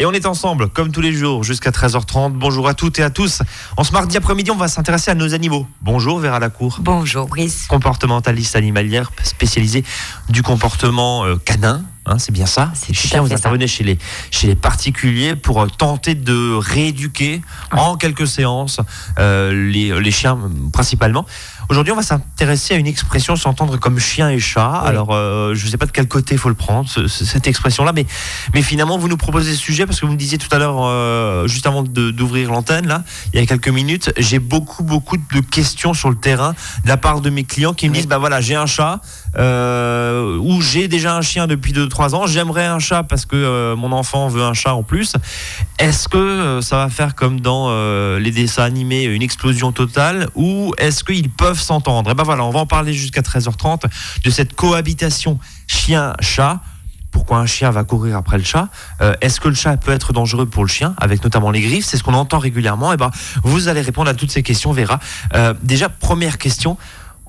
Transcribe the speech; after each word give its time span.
Et 0.00 0.06
on 0.06 0.12
est 0.12 0.24
ensemble, 0.24 0.70
comme 0.70 0.92
tous 0.92 1.02
les 1.02 1.12
jours, 1.12 1.44
jusqu'à 1.44 1.68
13h30. 1.72 2.32
Bonjour 2.32 2.66
à 2.66 2.72
toutes 2.72 2.98
et 2.98 3.02
à 3.02 3.10
tous. 3.10 3.42
En 3.76 3.84
ce 3.84 3.92
mardi 3.92 4.16
après-midi, 4.16 4.50
on 4.50 4.56
va 4.56 4.66
s'intéresser 4.66 5.10
à 5.10 5.14
nos 5.14 5.34
animaux. 5.34 5.66
Bonjour 5.82 6.18
Vera 6.20 6.38
Lacour. 6.38 6.78
Bonjour 6.80 7.26
Brice. 7.26 7.66
Comportementaliste 7.68 8.56
animalière 8.56 9.12
spécialisée 9.22 9.84
du 10.30 10.42
comportement 10.42 11.26
euh, 11.26 11.36
canin. 11.36 11.82
Hein, 12.06 12.18
c'est 12.18 12.32
bien 12.32 12.46
ça? 12.46 12.72
C'est 12.74 13.14
à 13.14 13.20
vous 13.20 13.28
ça. 13.28 13.34
intervenez 13.34 13.66
chez 13.66 13.84
les, 13.84 13.98
chez 14.30 14.46
les 14.46 14.54
particuliers 14.54 15.36
pour 15.36 15.60
euh, 15.60 15.66
tenter 15.66 16.14
de 16.14 16.54
rééduquer 16.54 17.42
en 17.70 17.98
quelques 17.98 18.26
séances 18.26 18.80
euh, 19.18 19.52
les, 19.70 20.00
les 20.00 20.10
chiens 20.10 20.38
principalement. 20.72 21.26
Aujourd'hui, 21.70 21.92
on 21.92 21.96
va 21.96 22.02
s'intéresser 22.02 22.74
à 22.74 22.78
une 22.78 22.88
expression 22.88 23.36
s'entendre 23.36 23.76
comme 23.78 24.00
chien 24.00 24.28
et 24.28 24.40
chat. 24.40 24.80
Oui. 24.82 24.88
Alors, 24.88 25.10
euh, 25.12 25.54
je 25.54 25.64
ne 25.64 25.70
sais 25.70 25.76
pas 25.76 25.86
de 25.86 25.92
quel 25.92 26.08
côté 26.08 26.34
il 26.34 26.38
faut 26.38 26.48
le 26.48 26.56
prendre, 26.56 26.88
ce- 26.90 27.06
ce- 27.06 27.24
cette 27.24 27.46
expression-là, 27.46 27.92
mais, 27.94 28.06
mais 28.54 28.60
finalement, 28.62 28.98
vous 28.98 29.06
nous 29.06 29.16
proposez 29.16 29.52
ce 29.54 29.58
sujet 29.60 29.86
parce 29.86 30.00
que 30.00 30.06
vous 30.06 30.10
me 30.12 30.16
disiez 30.18 30.36
tout 30.36 30.48
à 30.50 30.58
l'heure, 30.58 30.78
euh, 30.80 31.46
juste 31.46 31.68
avant 31.68 31.84
d'ouvrir 31.84 32.50
l'antenne, 32.50 32.88
là, 32.88 33.04
il 33.32 33.38
y 33.38 33.42
a 33.42 33.46
quelques 33.46 33.68
minutes, 33.68 34.12
j'ai 34.18 34.40
beaucoup, 34.40 34.82
beaucoup 34.82 35.16
de 35.16 35.40
questions 35.48 35.94
sur 35.94 36.10
le 36.10 36.16
terrain 36.16 36.54
de 36.82 36.88
la 36.88 36.96
part 36.96 37.20
de 37.20 37.30
mes 37.30 37.44
clients 37.44 37.72
qui 37.72 37.86
me 37.88 37.92
Oui. 37.92 37.98
disent, 37.98 38.08
bah 38.08 38.18
voilà, 38.18 38.40
j'ai 38.40 38.56
un 38.56 38.66
chat, 38.66 39.00
euh, 39.36 40.36
ou 40.38 40.60
j'ai 40.60 40.88
déjà 40.88 41.16
un 41.16 41.20
chien 41.20 41.46
depuis 41.46 41.72
2-3 41.72 42.14
ans, 42.14 42.26
j'aimerais 42.26 42.66
un 42.66 42.78
chat 42.78 43.02
parce 43.02 43.26
que 43.26 43.36
euh, 43.36 43.76
mon 43.76 43.92
enfant 43.92 44.28
veut 44.28 44.42
un 44.42 44.54
chat 44.54 44.74
en 44.74 44.82
plus. 44.82 45.14
Est-ce 45.78 46.08
que 46.08 46.18
euh, 46.18 46.60
ça 46.60 46.76
va 46.76 46.88
faire 46.88 47.14
comme 47.14 47.40
dans 47.40 47.66
euh, 47.68 48.18
les 48.18 48.30
dessins 48.30 48.64
animés, 48.64 49.04
une 49.04 49.22
explosion 49.22 49.72
totale, 49.72 50.28
ou 50.34 50.74
est-ce 50.78 51.04
qu'ils 51.04 51.30
peuvent 51.30 51.60
s'entendre? 51.60 52.10
Et 52.10 52.14
ben 52.14 52.24
voilà, 52.24 52.44
on 52.44 52.50
va 52.50 52.60
en 52.60 52.66
parler 52.66 52.92
jusqu'à 52.92 53.20
13h30 53.20 53.84
de 54.24 54.30
cette 54.30 54.54
cohabitation 54.54 55.38
chien-chat. 55.66 56.60
Pourquoi 57.12 57.38
un 57.38 57.46
chien 57.46 57.70
va 57.72 57.82
courir 57.82 58.16
après 58.16 58.38
le 58.38 58.44
chat? 58.44 58.68
Est-ce 59.20 59.40
que 59.40 59.48
le 59.48 59.54
chat 59.56 59.76
peut 59.76 59.90
être 59.90 60.12
dangereux 60.12 60.46
pour 60.46 60.62
le 60.62 60.68
chien, 60.68 60.94
avec 60.96 61.24
notamment 61.24 61.50
les 61.50 61.60
griffes? 61.60 61.84
C'est 61.84 61.96
ce 61.96 62.04
qu'on 62.04 62.14
entend 62.14 62.38
régulièrement. 62.38 62.92
Et 62.92 62.96
ben, 62.96 63.10
vous 63.42 63.66
allez 63.66 63.80
répondre 63.80 64.08
à 64.08 64.14
toutes 64.14 64.30
ces 64.30 64.44
questions, 64.44 64.72
Vera. 64.72 65.00
Déjà, 65.60 65.88
première 65.88 66.38
question. 66.38 66.78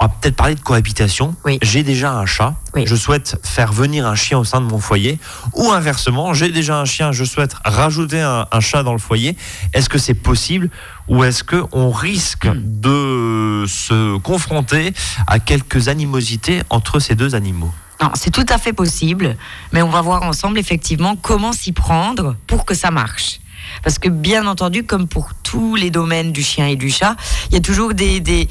On 0.03 0.05
va 0.05 0.09
peut-être 0.19 0.35
parler 0.35 0.55
de 0.55 0.59
cohabitation. 0.61 1.35
Oui. 1.45 1.59
J'ai 1.61 1.83
déjà 1.83 2.11
un 2.13 2.25
chat. 2.25 2.55
Oui. 2.73 2.85
Je 2.87 2.95
souhaite 2.95 3.37
faire 3.43 3.71
venir 3.71 4.07
un 4.07 4.15
chien 4.15 4.39
au 4.39 4.43
sein 4.43 4.59
de 4.59 4.65
mon 4.65 4.79
foyer. 4.79 5.19
Ou 5.53 5.71
inversement, 5.71 6.33
j'ai 6.33 6.49
déjà 6.49 6.79
un 6.79 6.85
chien. 6.85 7.11
Je 7.11 7.23
souhaite 7.23 7.53
rajouter 7.63 8.19
un, 8.19 8.47
un 8.51 8.59
chat 8.61 8.81
dans 8.81 8.93
le 8.93 8.97
foyer. 8.99 9.37
Est-ce 9.75 9.89
que 9.89 9.99
c'est 9.99 10.15
possible 10.15 10.71
ou 11.07 11.23
est-ce 11.23 11.43
que 11.43 11.63
on 11.71 11.91
risque 11.91 12.47
Hmm. 12.47 12.59
de 12.63 13.65
se 13.67 14.17
confronter 14.17 14.93
à 15.27 15.37
quelques 15.37 15.87
animosités 15.87 16.63
entre 16.71 16.99
ces 16.99 17.13
deux 17.13 17.35
animaux? 17.35 17.71
Non, 18.01 18.09
c'est 18.15 18.31
tout 18.31 18.45
à 18.49 18.57
fait 18.57 18.73
possible, 18.73 19.35
mais 19.71 19.83
on 19.83 19.89
va 19.89 20.01
voir 20.01 20.23
ensemble 20.23 20.57
effectivement 20.57 21.15
comment 21.15 21.53
s'y 21.53 21.71
prendre 21.73 22.35
pour 22.47 22.65
que 22.65 22.73
ça 22.73 22.89
marche. 22.89 23.40
Parce 23.83 23.99
que 23.99 24.09
bien 24.09 24.45
entendu, 24.47 24.83
comme 24.83 25.07
pour 25.07 25.29
tous 25.43 25.75
les 25.75 25.89
domaines 25.89 26.31
du 26.31 26.43
chien 26.43 26.67
et 26.67 26.75
du 26.75 26.89
chat, 26.91 27.15
il 27.49 27.53
y 27.55 27.57
a 27.57 27.61
toujours 27.61 27.93
des 27.93 28.19
des 28.19 28.47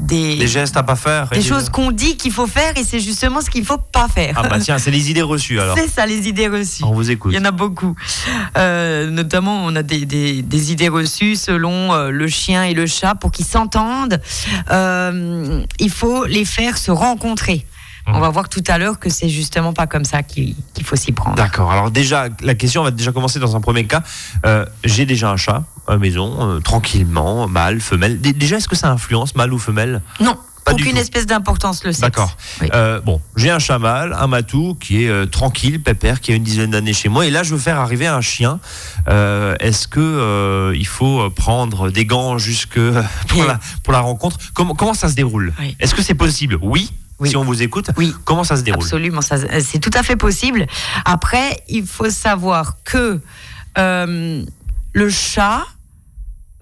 des, 0.00 0.36
Des 0.36 0.46
gestes 0.48 0.76
à 0.76 0.82
pas 0.82 0.96
faire 0.96 1.28
des 1.28 1.42
choses 1.42 1.68
qu'on 1.68 1.90
dit 1.92 2.16
qu'il 2.16 2.32
faut 2.32 2.46
faire 2.46 2.76
et 2.76 2.84
c'est 2.84 3.00
justement 3.00 3.40
ce 3.40 3.50
qu'il 3.50 3.64
faut 3.64 3.78
pas 3.78 4.08
faire. 4.08 4.34
Ah 4.36 4.48
bah 4.48 4.58
tiens, 4.58 4.78
c'est 4.78 4.90
les 4.90 5.10
idées 5.10 5.22
reçues 5.22 5.60
alors. 5.60 5.76
c'est 5.78 5.88
ça 5.88 6.06
les 6.06 6.28
idées 6.28 6.48
reçues. 6.48 6.82
On 6.84 6.92
vous 6.92 7.10
écoute. 7.10 7.32
Il 7.32 7.36
y 7.36 7.40
en 7.40 7.44
a 7.44 7.50
beaucoup. 7.52 7.94
Euh, 8.58 9.10
notamment, 9.10 9.64
on 9.64 9.74
a 9.76 9.82
des, 9.82 10.04
des- 10.06 10.42
des 10.42 10.72
idées 10.72 10.88
reçues 10.88 11.36
selon 11.36 11.92
euh, 11.94 12.10
le 12.10 12.28
chien 12.28 12.64
et 12.64 12.74
le 12.74 12.86
chat 12.86 13.14
pour 13.14 13.30
qu'ils 13.30 13.46
s'entendent. 13.46 14.20
euh, 14.70 15.64
il 15.78 15.90
faut 15.90 16.24
les 16.24 16.44
faire 16.44 16.78
se 16.78 16.90
rencontrer. 16.90 17.66
Mhm. 18.06 18.16
On 18.16 18.20
va 18.20 18.30
voir 18.30 18.48
tout 18.48 18.62
à 18.66 18.78
l'heure 18.78 18.98
que 18.98 19.08
c'est 19.10 19.28
justement 19.28 19.72
pas 19.72 19.86
comme 19.86 20.04
ça 20.04 20.22
qu'il 20.22 20.54
faut 20.84 20.96
s'y 20.96 21.12
prendre. 21.12 21.36
D'accord. 21.36 21.70
Alors 21.70 21.90
déjà, 21.90 22.28
la 22.42 22.54
question 22.54 22.82
va 22.82 22.90
déjà 22.90 23.12
commencer 23.12 23.38
dans 23.38 23.54
un 23.56 23.60
premier 23.60 23.86
cas. 23.86 24.02
Euh, 24.44 24.66
j'ai 24.84 25.06
déjà 25.06 25.30
un 25.30 25.36
chat 25.36 25.62
à 25.86 25.92
la 25.92 25.98
maison, 25.98 26.36
euh, 26.40 26.60
tranquillement, 26.60 27.46
mâle, 27.48 27.80
femelle. 27.80 28.20
Dé- 28.20 28.32
Déjà, 28.32 28.56
est-ce 28.56 28.68
que 28.68 28.76
ça 28.76 28.90
influence 28.90 29.34
mâle 29.36 29.52
ou 29.52 29.58
femelle? 29.58 30.02
Non, 30.20 30.36
Pas 30.64 30.72
aucune 30.74 30.96
espèce 30.96 31.26
d'importance 31.26 31.82
le 31.84 31.90
sexe. 31.92 32.00
D'accord. 32.02 32.36
Oui. 32.60 32.68
Euh, 32.74 33.00
bon, 33.00 33.20
j'ai 33.36 33.50
un 33.50 33.58
chat 33.58 33.78
mâle, 33.78 34.16
un 34.18 34.26
matou 34.28 34.76
qui 34.80 35.04
est 35.04 35.08
euh, 35.08 35.26
tranquille, 35.26 35.80
pépère, 35.82 36.20
qui 36.20 36.32
a 36.32 36.34
une 36.36 36.42
dizaine 36.44 36.70
d'années 36.70 36.92
chez 36.92 37.08
moi. 37.08 37.26
Et 37.26 37.30
là, 37.30 37.42
je 37.44 37.52
veux 37.54 37.60
faire 37.60 37.78
arriver 37.80 38.06
un 38.08 38.20
chien. 38.20 38.58
Euh, 39.08 39.54
Est-ce 39.60 39.86
que 39.88 40.72
il 40.76 40.86
faut 40.86 41.30
prendre 41.30 41.90
des 41.90 42.04
gants 42.06 42.38
jusque 42.38 42.78
pour 43.28 43.40
Oui. 43.40 43.46
la 43.46 43.58
pour 43.84 43.92
la 43.92 44.00
rencontre? 44.00 44.38
Comment 44.54 44.74
comment 44.74 44.94
ça 44.94 45.08
se 45.08 45.14
déroule? 45.14 45.52
Oui. 45.60 45.76
Est-ce 45.80 45.94
que 45.94 46.02
c'est 46.02 46.14
possible? 46.14 46.58
Oui. 46.62 46.90
Oui. 47.22 47.30
Si 47.30 47.36
on 47.36 47.44
vous 47.44 47.62
écoute, 47.62 47.90
Oui. 47.96 48.14
comment 48.24 48.44
ça 48.44 48.56
se 48.56 48.62
déroule 48.62 48.82
Absolument, 48.82 49.20
euh, 49.32 49.60
c'est 49.64 49.78
tout 49.78 49.90
à 49.94 50.02
fait 50.02 50.16
possible. 50.16 50.66
Après, 51.04 51.62
il 51.68 51.86
faut 51.86 52.10
savoir 52.10 52.76
que 52.84 53.20
euh, 53.78 54.44
le 54.92 55.08
chat 55.10 55.62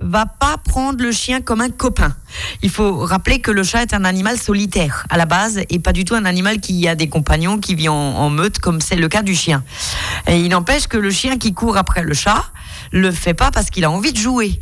va 0.03 0.25
pas 0.25 0.57
prendre 0.65 1.03
le 1.03 1.13
chien 1.13 1.43
comme 1.43 1.61
un 1.61 1.69
copain. 1.69 2.15
Il 2.63 2.71
faut 2.71 2.99
rappeler 3.05 3.41
que 3.41 3.51
le 3.51 3.63
chat 3.63 3.83
est 3.83 3.93
un 3.93 4.05
animal 4.05 4.39
solitaire 4.39 5.05
à 5.11 5.19
la 5.19 5.27
base 5.27 5.61
et 5.69 5.79
pas 5.79 5.93
du 5.93 6.05
tout 6.07 6.15
un 6.15 6.25
animal 6.25 6.61
qui 6.61 6.89
a 6.89 6.95
des 6.95 7.09
compagnons, 7.09 7.59
qui 7.59 7.75
vit 7.75 7.89
en, 7.91 7.95
en 7.95 8.31
meute 8.31 8.61
comme 8.61 8.81
c'est 8.81 8.97
le 8.97 9.09
cas 9.09 9.23
du 9.23 9.35
chien. 9.35 9.63
Et 10.27 10.41
il 10.41 10.49
n'empêche 10.49 10.87
que 10.87 10.97
le 10.97 11.11
chien 11.11 11.37
qui 11.37 11.53
court 11.53 11.77
après 11.77 12.03
le 12.03 12.15
chat 12.15 12.45
le 12.93 13.11
fait 13.11 13.35
pas 13.35 13.51
parce 13.51 13.69
qu'il 13.71 13.85
a 13.85 13.91
envie 13.91 14.13
de 14.13 14.19
jouer. 14.19 14.61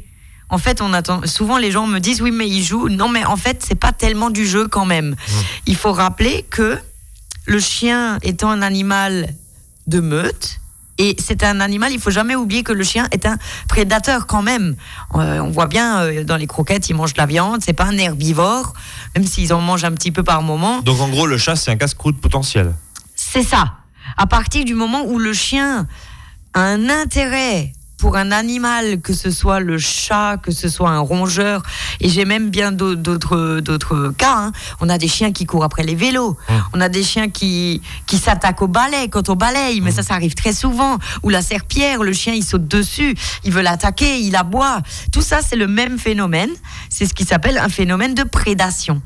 En 0.51 0.59
fait, 0.59 0.81
on 0.81 0.93
attend. 0.93 1.21
Souvent, 1.27 1.59
les 1.59 1.71
gens 1.71 1.87
me 1.87 1.99
disent 1.99 2.23
oui, 2.23 2.31
mais 2.31 2.49
il 2.49 2.63
joue. 2.63 2.89
Non, 2.89 3.09
mais 3.09 3.25
en 3.25 3.37
fait, 3.37 3.65
c'est 3.67 3.75
pas 3.75 3.93
tellement 3.93 4.31
du 4.31 4.47
jeu 4.47 4.67
quand 4.69 4.87
même. 4.87 5.15
Il 5.67 5.77
faut 5.77 5.93
rappeler 5.93 6.45
que 6.51 6.79
le 7.47 7.61
chien 7.61 8.19
étant 8.23 8.51
un 8.51 8.63
animal 8.63 9.35
de 9.87 10.01
meute, 10.01 10.61
et 10.99 11.17
c'est 11.19 11.45
un 11.45 11.61
animal, 11.61 11.93
il 11.93 12.01
faut 12.01 12.11
jamais 12.11 12.35
oublier 12.35 12.65
que 12.65 12.73
le 12.73 12.83
chien 12.83 13.07
est 13.13 13.25
un 13.25 13.39
prédateur 13.69 14.27
quand 14.27 14.43
même. 14.43 14.75
Euh, 15.15 15.39
on 15.39 15.51
voit 15.51 15.69
bien 15.69 16.01
euh, 16.01 16.25
dans 16.25 16.37
les 16.37 16.49
croquettes, 16.49 16.89
ils 16.89 16.95
mangent 16.95 17.13
de 17.13 17.19
la 17.19 17.27
viande, 17.27 17.61
c'est 17.63 17.73
pas 17.73 17.85
un 17.85 17.97
herbivore, 17.97 18.75
même 19.15 19.25
s'ils 19.25 19.55
en 19.55 19.61
mangent 19.61 19.85
un 19.85 19.93
petit 19.93 20.11
peu 20.11 20.25
par 20.25 20.43
moment. 20.43 20.81
Donc 20.81 21.01
en 21.01 21.09
gros, 21.09 21.27
le 21.27 21.39
chat, 21.39 21.55
c'est 21.55 21.71
un 21.71 21.77
casse-croûte 21.77 22.21
potentiel. 22.21 22.75
C'est 23.15 23.45
ça. 23.45 23.75
À 24.17 24.27
partir 24.27 24.65
du 24.65 24.75
moment 24.75 25.05
où 25.05 25.21
le 25.21 25.33
chien 25.33 25.87
a 26.53 26.61
un 26.61 26.89
intérêt 26.91 27.73
pour 27.99 28.17
un 28.17 28.31
animal, 28.31 29.01
que 29.01 29.13
ce 29.13 29.31
soit 29.31 29.61
le 29.61 29.77
chat, 29.79 30.37
que 30.43 30.53
ce 30.53 30.69
soit 30.69 30.91
un 30.91 31.01
rongeur, 31.01 31.63
et 32.01 32.09
j'ai 32.09 32.25
même 32.25 32.49
bien 32.49 32.73
d'au- 32.73 32.95
d'autres 32.95 33.61
d'autres 33.61 34.15
cas. 34.17 34.37
hein. 34.37 34.53
On 34.81 34.89
a 34.89 34.99
des 34.99 35.09
chiens 35.09 35.33
qui 35.33 35.45
courent 35.47 35.65
après 35.65 35.83
les 35.83 35.95
vélos. 35.97 36.37
On 36.73 36.81
a 36.81 36.89
des 36.89 37.03
chiens 37.03 37.29
qui 37.29 37.83
qui 38.07 38.17
s'attaquent 38.19 38.63
au 38.63 38.69
balai 38.69 39.09
quand 39.11 39.29
on 39.29 39.35
balaye, 39.35 39.81
mais 39.81 39.91
ça, 39.91 40.03
ça 40.03 40.15
arrive 40.15 40.35
très 40.35 40.53
souvent. 40.53 40.99
Ou 41.25 41.29
la 41.29 41.43
serpillère, 41.43 42.03
le 42.03 42.13
chien 42.13 42.33
il 42.35 42.45
saute 42.45 42.69
dessus, 42.69 43.15
il 43.45 43.53
veut 43.53 43.63
l'attaquer, 43.63 44.21
il 44.21 44.37
aboie. 44.37 44.81
Tout 45.13 45.23
ça, 45.23 45.41
c'est 45.43 45.57
le 45.57 45.67
même 45.67 45.99
phénomène. 45.99 46.51
C'est 46.89 47.07
ce 47.07 47.15
qui 47.15 47.25
s'appelle 47.25 47.59
un 47.59 47.69
phénomène 47.69 48.15
de 48.15 48.23
prédation. 48.23 49.03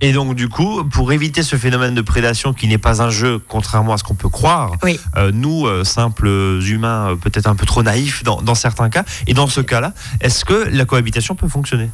Et 0.00 0.12
donc, 0.12 0.36
du 0.36 0.48
coup, 0.48 0.84
pour 0.84 1.12
éviter 1.12 1.42
ce 1.42 1.56
phénomène 1.56 1.94
de 1.94 2.02
prédation 2.02 2.52
qui 2.52 2.68
n'est 2.68 2.78
pas 2.78 3.02
un 3.02 3.10
jeu, 3.10 3.40
contrairement 3.48 3.94
à 3.94 3.98
ce 3.98 4.04
qu'on 4.04 4.14
peut 4.14 4.28
croire, 4.28 4.72
Oui. 4.84 4.98
euh, 5.16 5.32
nous, 5.34 5.66
euh, 5.66 5.82
simples 5.82 6.28
humains, 6.64 7.10
euh, 7.10 7.16
peut-être 7.16 7.48
un 7.48 7.56
peu 7.56 7.66
trop 7.66 7.82
naïfs 7.82 8.22
dans, 8.22 8.40
dans 8.40 8.54
certains 8.54 8.90
cas, 8.90 9.02
et 9.26 9.34
dans 9.34 9.48
ce 9.48 9.60
cas-là, 9.60 9.92
est-ce 10.20 10.44
que 10.44 10.68
la 10.70 10.84
cohabitation 10.84 11.34
peut 11.34 11.48
fonctionner? 11.48 11.90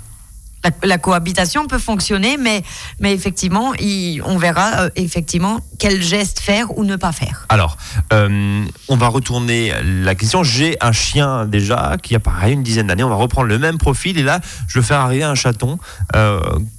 La, 0.65 0.71
la 0.83 0.99
cohabitation 0.99 1.67
peut 1.67 1.79
fonctionner, 1.79 2.37
mais, 2.39 2.63
mais 3.01 3.15
effectivement, 3.15 3.73
il- 3.75 4.21
on 4.25 4.37
verra 4.37 4.89
effectivement 4.97 5.61
quel 5.79 6.03
geste 6.03 6.41
faire 6.41 6.77
ou 6.79 6.85
ne 6.85 6.97
pas 6.97 7.13
faire. 7.13 7.47
Alors, 7.49 7.77
on 8.13 8.97
va 8.97 9.09
retourner 9.09 9.73
la 9.83 10.15
question. 10.15 10.43
J'ai 10.43 10.77
un 10.83 10.93
chien 10.93 11.47
déjà 11.47 11.97
qui 12.03 12.15
a 12.15 12.21
pareil 12.21 12.53
une 12.55 12.63
dizaine 12.63 12.87
d'années. 12.87 13.05
On 13.05 13.09
va 13.11 13.15
reprendre 13.17 13.49
le 13.49 13.59
même 13.59 13.77
profil 13.79 14.19
et 14.19 14.23
là, 14.23 14.41
je 14.69 14.79
veux 14.79 14.85
faire 14.85 15.01
arriver 15.01 15.25
un 15.25 15.35
chaton. 15.35 15.79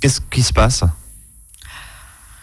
Qu'est-ce 0.01 0.21
qui 0.31 0.41
se 0.43 0.53
passe? 0.53 0.83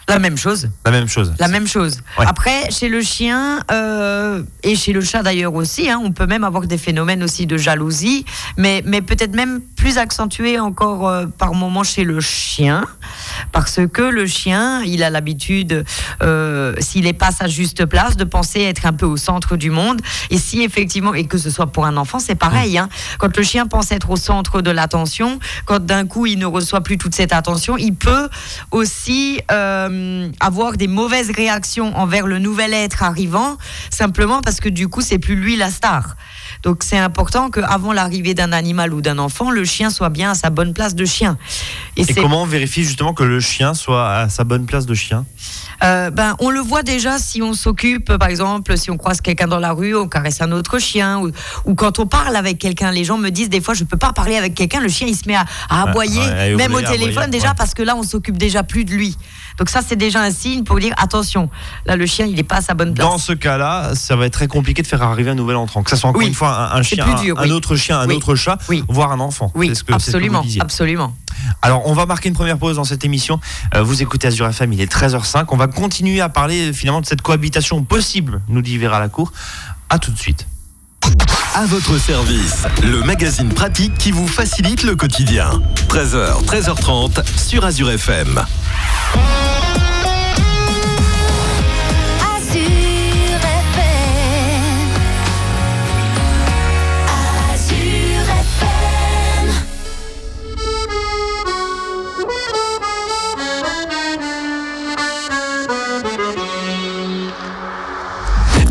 La 0.08 0.18
même 0.18 0.36
chose. 0.36 0.68
La 0.84 0.90
même 0.90 1.08
chose. 1.08 1.32
La 1.38 1.48
même 1.48 1.66
chose. 1.66 2.00
Ouais. 2.18 2.26
Après, 2.26 2.70
chez 2.70 2.88
le 2.88 3.02
chien 3.02 3.60
euh, 3.70 4.42
et 4.62 4.74
chez 4.74 4.92
le 4.92 5.00
chat 5.00 5.22
d'ailleurs 5.22 5.54
aussi, 5.54 5.88
hein, 5.88 6.00
on 6.02 6.10
peut 6.10 6.26
même 6.26 6.44
avoir 6.44 6.66
des 6.66 6.78
phénomènes 6.78 7.22
aussi 7.22 7.46
de 7.46 7.56
jalousie, 7.56 8.24
mais, 8.56 8.82
mais 8.84 9.00
peut-être 9.00 9.34
même 9.34 9.60
plus 9.76 9.98
accentués 9.98 10.58
encore 10.58 11.08
euh, 11.08 11.26
par 11.26 11.54
moment 11.54 11.84
chez 11.84 12.04
le 12.04 12.20
chien, 12.20 12.84
parce 13.52 13.80
que 13.92 14.02
le 14.02 14.26
chien, 14.26 14.82
il 14.82 15.02
a 15.02 15.10
l'habitude, 15.10 15.84
euh, 16.22 16.74
s'il 16.80 17.04
n'est 17.04 17.12
pas 17.12 17.28
à 17.28 17.32
sa 17.32 17.46
juste 17.46 17.86
place, 17.86 18.16
de 18.16 18.24
penser 18.24 18.60
être 18.60 18.86
un 18.86 18.92
peu 18.92 19.06
au 19.06 19.16
centre 19.16 19.56
du 19.56 19.70
monde. 19.70 20.00
Et 20.30 20.38
si 20.38 20.62
effectivement, 20.62 21.14
et 21.14 21.26
que 21.26 21.38
ce 21.38 21.50
soit 21.50 21.68
pour 21.68 21.86
un 21.86 21.96
enfant, 21.96 22.18
c'est 22.18 22.34
pareil. 22.34 22.76
Hein, 22.76 22.88
quand 23.18 23.36
le 23.36 23.42
chien 23.42 23.66
pense 23.66 23.92
être 23.92 24.10
au 24.10 24.16
centre 24.16 24.62
de 24.62 24.70
l'attention, 24.70 25.38
quand 25.64 25.84
d'un 25.84 26.06
coup 26.06 26.26
il 26.26 26.38
ne 26.38 26.46
reçoit 26.46 26.80
plus 26.80 26.98
toute 26.98 27.14
cette 27.14 27.32
attention, 27.32 27.76
il 27.76 27.94
peut 27.94 28.28
aussi 28.72 29.40
euh, 29.92 30.28
avoir 30.40 30.76
des 30.76 30.88
mauvaises 30.88 31.30
réactions 31.30 31.96
envers 31.96 32.26
le 32.26 32.38
nouvel 32.38 32.74
être 32.74 33.02
arrivant, 33.02 33.56
simplement 33.90 34.40
parce 34.40 34.60
que 34.60 34.68
du 34.68 34.88
coup, 34.88 35.00
c'est 35.00 35.18
plus 35.18 35.36
lui 35.36 35.56
la 35.56 35.70
star. 35.70 36.16
Donc 36.62 36.82
c'est 36.84 36.98
important 36.98 37.50
qu'avant 37.50 37.92
l'arrivée 37.92 38.34
d'un 38.34 38.52
animal 38.52 38.94
ou 38.94 39.00
d'un 39.00 39.18
enfant, 39.18 39.50
le 39.50 39.64
chien 39.64 39.90
soit 39.90 40.10
bien 40.10 40.30
à 40.30 40.34
sa 40.34 40.50
bonne 40.50 40.74
place 40.74 40.94
de 40.94 41.04
chien. 41.04 41.36
Et, 41.96 42.06
comment 42.14 42.42
on 42.42 42.46
vérifie 42.46 42.84
justement 42.84 43.14
que 43.14 43.24
le 43.24 43.40
chien 43.40 43.74
soit 43.74 44.08
à 44.10 44.28
sa 44.28 44.44
bonne 44.44 44.66
place 44.66 44.86
de 44.86 44.94
chien? 44.94 45.24
Euh, 45.82 46.10
ben, 46.10 46.36
on 46.38 46.50
le 46.50 46.60
voit 46.60 46.84
déjà 46.84 47.18
si 47.18 47.42
on 47.42 47.54
s'occupe, 47.54 48.16
par 48.16 48.28
exemple, 48.28 48.76
si 48.76 48.90
on 48.90 48.96
croise 48.96 49.20
quelqu'un 49.20 49.48
dans 49.48 49.58
la 49.58 49.72
rue, 49.72 49.96
on 49.96 50.06
caresse 50.06 50.40
un 50.40 50.52
autre 50.52 50.78
chien, 50.78 51.20
ou, 51.64 51.74
quand 51.74 51.98
on 51.98 52.06
parle 52.06 52.36
avec 52.36 52.58
quelqu'un. 52.58 52.92
Les 52.92 53.04
gens 53.04 53.18
me 53.18 53.30
disent 53.30 53.50
des 53.50 53.60
fois, 53.60 53.74
je 53.74 53.84
peux 53.84 53.96
pas 53.96 54.12
parler 54.12 54.36
avec 54.36 54.54
quelqu'un, 54.54 54.80
le 54.80 54.88
chien 54.88 55.08
il 55.08 55.16
se 55.16 55.26
met 55.26 55.34
à, 55.34 55.46
aboyer, 55.68 56.54
même 56.56 56.74
au 56.74 56.80
téléphone 56.80 57.30
déjà, 57.30 57.54
parce 57.54 57.74
que 57.74 57.82
là 57.82 57.96
on 57.96 58.02
s'occupe 58.02 58.38
déjà 58.38 58.62
plus 58.62 58.84
de 58.84 58.92
lui. 58.92 59.16
Donc 59.58 59.68
ça, 59.68 59.80
c'est 59.86 59.96
déjà 59.96 60.20
un 60.20 60.30
signe 60.30 60.64
pour 60.64 60.78
dire 60.78 60.94
attention. 60.96 61.50
Là, 61.86 61.96
le 61.96 62.06
chien, 62.06 62.26
il 62.26 62.34
n'est 62.34 62.42
pas 62.42 62.56
à 62.56 62.60
sa 62.60 62.74
bonne 62.74 62.94
place. 62.94 63.06
Dans 63.06 63.18
ce 63.18 63.32
cas-là, 63.32 63.94
ça 63.94 64.16
va 64.16 64.26
être 64.26 64.32
très 64.32 64.48
compliqué 64.48 64.82
de 64.82 64.86
faire 64.86 65.02
arriver 65.02 65.30
un 65.30 65.34
nouvel 65.34 65.56
entrant. 65.56 65.82
Que 65.82 65.90
ce 65.90 65.96
soit 65.96 66.10
encore 66.10 66.22
une 66.22 66.34
fois 66.34 66.74
un, 66.74 66.82
chien, 66.82 67.04
un, 67.36 67.50
autre 67.50 67.76
chien, 67.76 67.98
un 67.98 68.10
autre 68.10 68.34
chat, 68.34 68.58
voire 68.88 69.12
un 69.12 69.20
enfant. 69.20 69.52
Oui, 69.54 69.74
ce 69.74 69.84
que, 69.84 69.92
absolument, 69.92 70.44
absolument. 70.60 71.14
Alors, 71.60 71.86
on 71.86 71.94
va 71.94 72.06
marquer 72.06 72.28
une 72.28 72.34
première 72.34 72.58
pause 72.58 72.76
dans 72.76 72.84
cette 72.84 73.04
émission. 73.04 73.40
Euh, 73.74 73.82
vous 73.82 74.02
écoutez 74.02 74.28
Azure 74.28 74.46
FM, 74.48 74.72
il 74.72 74.80
est 74.80 74.92
13h05. 74.92 75.46
On 75.48 75.56
va 75.56 75.66
continuer 75.66 76.20
à 76.20 76.28
parler 76.28 76.72
finalement 76.72 77.00
de 77.00 77.06
cette 77.06 77.22
cohabitation 77.22 77.82
possible, 77.82 78.40
nous 78.48 78.62
dit 78.62 78.78
Vera 78.78 78.98
Lacour. 79.00 79.32
À 79.88 79.98
tout 79.98 80.10
de 80.10 80.18
suite. 80.18 80.46
À 81.54 81.66
votre 81.66 81.98
service, 81.98 82.64
le 82.82 83.02
magazine 83.02 83.50
pratique 83.50 83.92
qui 83.98 84.10
vous 84.10 84.26
facilite 84.26 84.84
le 84.84 84.96
quotidien. 84.96 85.60
13h, 85.88 86.44
13h30 86.46 87.22
sur 87.36 87.64
Azure 87.64 87.90
FM. 87.90 88.42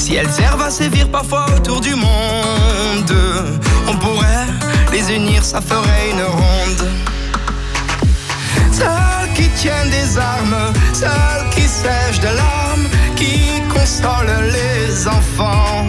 Si 0.00 0.14
elles 0.16 0.30
servent 0.30 0.62
à 0.62 0.70
sévir 0.70 1.10
parfois 1.10 1.44
autour 1.54 1.78
du 1.82 1.94
monde, 1.94 3.14
on 3.86 3.94
pourrait 3.96 4.46
les 4.92 5.14
unir, 5.14 5.44
ça 5.44 5.60
ferait 5.60 6.10
une 6.10 6.22
ronde. 6.22 6.88
Celles 8.72 9.32
qui 9.34 9.46
tiennent 9.50 9.90
des 9.90 10.16
armes, 10.16 10.72
celles 10.94 11.50
qui 11.54 11.68
sèchent 11.68 12.20
de 12.20 12.34
larmes, 12.34 12.88
qui 13.14 13.60
consolent 13.68 14.48
les 14.50 15.06
enfants. 15.06 15.84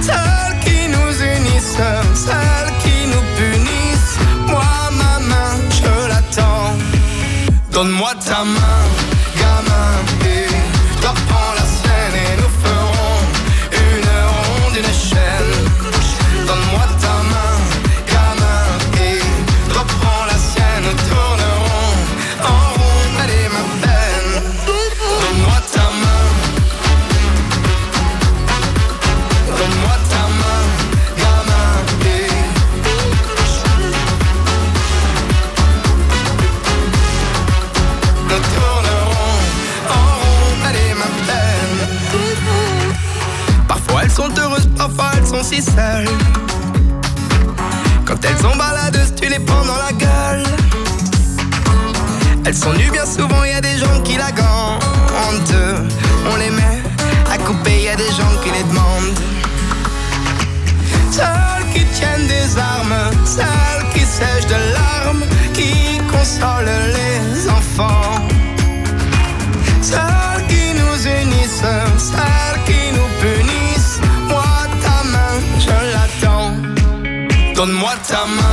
Celles 0.00 0.56
qui 0.64 0.88
nous 0.88 1.12
unissent, 1.36 1.82
celles 2.14 2.72
qui 2.84 3.08
nous 3.08 3.24
punissent. 3.36 4.16
Moi, 4.46 4.62
ma 4.92 5.18
main, 5.18 5.56
je 5.70 6.08
l'attends. 6.08 6.76
Donne-moi 7.72 8.12
ta 8.24 8.44
main, 8.44 8.84
gamin, 9.40 10.23
Donne-moi 77.64 77.96
ta 78.06 78.26
main, 78.26 78.43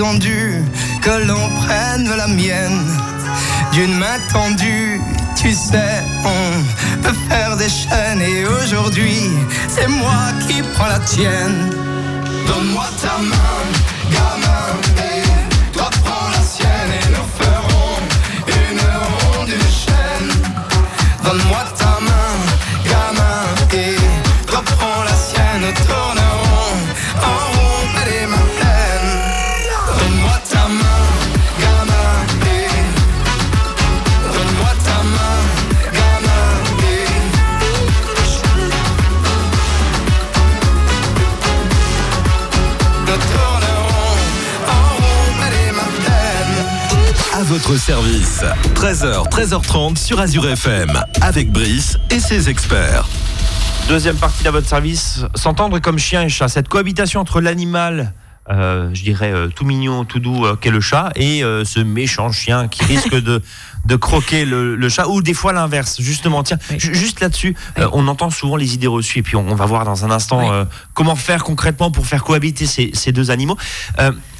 que 0.00 1.26
l'on 1.26 1.48
prenne 1.60 2.08
la 2.16 2.26
mienne 2.26 2.86
d'une 3.72 3.98
main 3.98 4.18
tendue. 4.32 4.98
Tu 5.36 5.52
sais, 5.52 6.02
on 6.24 7.02
peut 7.02 7.14
faire 7.28 7.56
des 7.58 7.68
chaînes 7.68 8.22
et 8.22 8.46
aujourd'hui, 8.46 9.30
c'est 9.68 9.88
moi 9.88 10.32
qui 10.46 10.62
prends 10.74 10.86
la 10.86 11.00
tienne. 11.00 11.70
Donne-moi 12.46 12.86
ta 13.02 13.18
main, 13.18 13.60
gamin, 14.10 14.70
toi 15.72 15.90
prends 16.02 16.30
la 16.30 16.42
sienne 16.42 16.92
et 16.98 17.06
nous 17.10 17.28
ferons 17.38 17.96
une 18.48 18.80
ronde, 19.36 19.50
chaîne. 19.84 20.30
Donne-moi 21.24 21.64
ta 21.78 21.79
votre 47.70 47.82
service, 47.82 48.42
13h, 48.74 49.28
13h30 49.30 49.96
sur 49.96 50.18
Azure 50.18 50.44
FM, 50.48 50.90
avec 51.20 51.52
Brice 51.52 51.98
et 52.10 52.18
ses 52.18 52.48
experts. 52.48 53.06
Deuxième 53.88 54.16
partie 54.16 54.48
à 54.48 54.50
votre 54.50 54.66
service, 54.68 55.20
s'entendre 55.36 55.78
comme 55.78 55.96
chien 55.96 56.22
et 56.22 56.28
chat. 56.28 56.48
Cette 56.48 56.66
cohabitation 56.66 57.20
entre 57.20 57.40
l'animal 57.40 58.12
euh, 58.50 58.90
je 58.94 59.04
dirais, 59.04 59.30
euh, 59.30 59.46
tout 59.46 59.64
mignon, 59.64 60.04
tout 60.04 60.18
doux 60.18 60.44
euh, 60.44 60.56
qu'est 60.56 60.72
le 60.72 60.80
chat, 60.80 61.12
et 61.14 61.44
euh, 61.44 61.64
ce 61.64 61.78
méchant 61.78 62.32
chien 62.32 62.66
qui 62.66 62.82
risque 62.92 63.14
de, 63.14 63.40
de 63.84 63.96
croquer 63.96 64.44
le, 64.44 64.74
le 64.74 64.88
chat, 64.88 65.06
ou 65.06 65.22
des 65.22 65.34
fois 65.34 65.52
l'inverse, 65.52 66.00
justement. 66.00 66.42
Tiens, 66.42 66.58
Oui. 66.72 66.78
juste 66.80 67.20
là-dessus, 67.20 67.54
Oui. 67.76 67.84
euh, 67.84 67.88
on 67.92 68.08
entend 68.08 68.30
souvent 68.30 68.56
les 68.56 68.74
idées 68.74 68.88
reçues, 68.88 69.20
et 69.20 69.22
puis 69.22 69.36
on, 69.36 69.46
on 69.48 69.54
va 69.54 69.66
voir 69.66 69.84
dans 69.84 70.04
un 70.04 70.10
instant 70.10 70.40
Oui. 70.40 70.46
euh, 70.50 70.64
comment 70.94 71.14
faire 71.14 71.44
concrètement 71.44 71.92
pour 71.92 72.06
faire 72.06 72.24
cohabiter 72.24 72.66
ces, 72.66 72.90
ces 72.92 73.12
deux 73.12 73.30
animaux. 73.30 73.56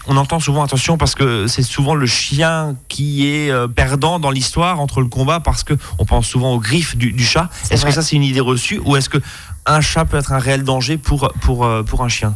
On 0.07 0.17
entend 0.17 0.41
souvent, 0.41 0.63
attention, 0.63 0.97
parce 0.97 1.15
que 1.15 1.47
c'est 1.47 1.63
souvent 1.63 1.95
le 1.95 2.07
chien 2.07 2.75
qui 2.89 3.29
est 3.29 3.51
euh, 3.51 3.69
perdant 3.69 4.19
dans 4.19 4.31
l'histoire 4.31 4.81
entre 4.81 5.01
le 5.01 5.09
combat, 5.09 5.41
parce 5.41 5.63
que 5.63 5.75
on 5.99 6.05
pense 6.05 6.27
souvent 6.27 6.55
aux 6.55 6.59
griffes 6.59 6.97
du, 6.97 7.13
du 7.13 7.25
chat. 7.25 7.49
Est-ce 7.71 7.85
que 7.85 7.93
ça, 7.93 8.03
c'est 8.03 8.17
une 8.17 8.25
idée 8.25 8.41
reçue, 8.41 8.81
ou 8.85 8.97
est-ce 8.97 9.09
que 9.09 9.19
un 9.67 9.81
chat 9.81 10.05
peut 10.07 10.17
être 10.17 10.33
un 10.33 10.39
réel 10.39 10.65
danger 10.65 10.97
pour, 10.97 11.31
pour, 11.41 11.65
euh, 11.65 11.83
pour 11.83 12.03
un 12.03 12.09
chien? 12.09 12.35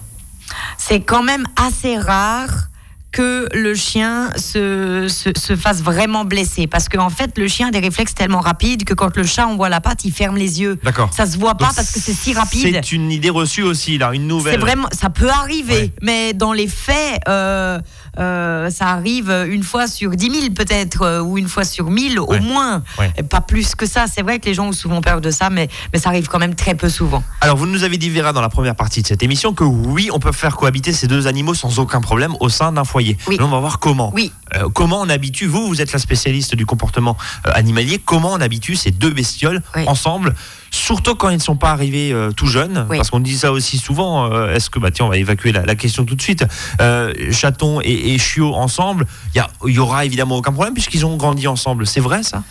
C'est 0.77 1.01
quand 1.01 1.23
même 1.23 1.47
assez 1.57 1.97
rare 1.97 2.69
que 3.15 3.47
le 3.55 3.75
chien 3.77 4.31
se, 4.37 5.07
se, 5.09 5.31
se 5.39 5.55
fasse 5.55 5.81
vraiment 5.83 6.25
blesser. 6.25 6.67
Parce 6.67 6.89
qu'en 6.89 7.11
fait, 7.11 7.39
le 7.39 7.47
chien 7.47 7.69
a 7.69 7.71
des 7.71 7.79
réflexes 7.79 8.13
tellement 8.15 8.41
rapides 8.41 8.83
que 8.85 8.93
quand 8.93 9.17
le 9.17 9.23
chat 9.23 9.47
envoie 9.47 9.69
la 9.69 9.81
patte, 9.81 10.05
il 10.05 10.13
ferme 10.13 10.37
les 10.37 10.61
yeux. 10.61 10.81
D'accord. 10.83 11.11
Ça 11.15 11.25
se 11.25 11.39
voit 11.39 11.55
pas 11.55 11.67
Donc, 11.67 11.77
parce 11.77 11.93
que 11.93 12.01
c'est 12.01 12.13
si 12.13 12.35
rapide. 12.35 12.81
C'est 12.83 12.91
une 12.93 13.13
idée 13.13 13.31
reçue 13.31 13.63
aussi, 13.63 13.99
là, 13.99 14.11
une 14.13 14.27
nouvelle. 14.27 14.55
C'est 14.55 14.61
vraiment, 14.61 14.89
ça 14.91 15.11
peut 15.11 15.31
arriver, 15.31 15.75
Ouais. 15.75 15.93
mais 16.03 16.33
dans 16.33 16.53
les 16.53 16.67
faits, 16.67 17.21
euh, 17.29 17.79
euh, 18.19 18.69
ça 18.71 18.89
arrive 18.89 19.31
une 19.49 19.63
fois 19.63 19.87
sur 19.87 20.11
10 20.11 20.31
000 20.31 20.53
peut-être, 20.55 21.03
euh, 21.03 21.21
ou 21.21 21.39
une 21.39 21.49
fois 21.49 21.63
sur 21.65 21.91
1000 21.91 22.19
Ouais. 22.19 22.39
au 22.39 22.43
moins. 22.43 22.83
Ouais. 22.99 23.13
Pas 23.31 23.41
plus 23.43 23.77
que 23.77 23.87
ça. 23.87 24.07
C'est 24.13 24.23
vrai 24.23 24.41
que 24.41 24.47
les 24.47 24.55
gens 24.55 24.67
ont 24.67 24.73
souvent 24.73 25.01
peur 25.01 25.21
de 25.21 25.31
ça, 25.31 25.51
mais, 25.51 25.69
mais 25.93 26.01
ça 26.01 26.09
arrive 26.09 26.27
quand 26.27 26.41
même 26.41 26.57
très 26.57 26.75
peu 26.75 26.89
souvent. 26.89 27.23
Alors, 27.41 27.57
vous 27.57 27.67
nous 27.67 27.85
avez 27.85 27.97
dit, 27.97 28.11
Vera, 28.11 28.33
dans 28.33 28.41
la 28.41 28.49
première 28.49 28.75
partie 28.75 29.03
de 29.03 29.07
cette 29.07 29.23
émission, 29.23 29.55
que 29.55 29.63
oui, 29.63 30.09
on 30.13 30.19
peut 30.19 30.33
faire 30.33 30.57
cohabiter 30.57 30.93
ces 30.93 31.07
deux 31.07 31.29
animaux 31.29 31.55
sans 31.55 31.79
aucun 31.79 32.01
problème 32.01 32.35
au 32.41 32.49
sein 32.49 32.73
d'un 32.73 32.83
foyer. 32.85 33.04
Oui. 33.29 33.37
On 33.41 33.49
va 33.49 33.61
voir 33.61 33.79
comment. 33.79 34.11
Oui. 34.15 34.33
Euh, 34.55 34.69
comment 34.69 35.01
on 35.01 35.09
habitue, 35.09 35.47
vous, 35.47 35.67
vous 35.67 35.81
êtes 35.81 35.93
la 35.93 35.99
spécialiste 35.99 36.55
du 36.55 36.67
comportement 36.67 37.17
euh, 37.47 37.51
animalier, 37.55 37.99
comment 37.99 38.33
on 38.33 38.41
habitue 38.41 38.77
ces 38.77 38.91
deux 38.91 39.11
bestioles 39.11 39.63
Oui. 39.77 39.85
ensemble 39.87 40.35
Surtout 40.75 41.15
quand 41.15 41.29
ils 41.29 41.37
ne 41.37 41.41
sont 41.43 41.55
pas 41.57 41.71
arrivés 41.71 42.13
euh, 42.13 42.33
tout 42.33 42.47
jeunes, 42.49 42.87
Oui. 42.91 42.97
parce 42.97 43.09
qu'on 43.11 43.21
dit 43.21 43.37
ça 43.39 43.53
aussi 43.53 43.79
souvent. 43.79 44.31
euh, 44.33 44.53
Est-ce 44.55 44.69
que, 44.71 44.81
bah 44.81 44.91
tiens, 44.91 45.07
on 45.07 45.09
va 45.09 45.17
évacuer 45.17 45.53
la, 45.53 45.65
la 45.65 45.77
question 45.77 46.05
tout 46.05 46.17
de 46.17 46.21
suite. 46.23 46.45
Euh, 46.81 47.13
chaton 47.31 47.81
et, 47.81 48.13
et 48.15 48.19
chiot 48.19 48.53
ensemble, 48.55 49.07
il 49.35 49.45
y, 49.73 49.79
aura 49.79 50.05
évidemment 50.05 50.37
aucun 50.37 50.53
problème 50.53 50.75
puisqu'ils 50.75 51.07
ont 51.07 51.17
grandi 51.17 51.47
ensemble. 51.47 51.87
C'est 51.87 52.01
vrai 52.01 52.23
ça? 52.25 52.43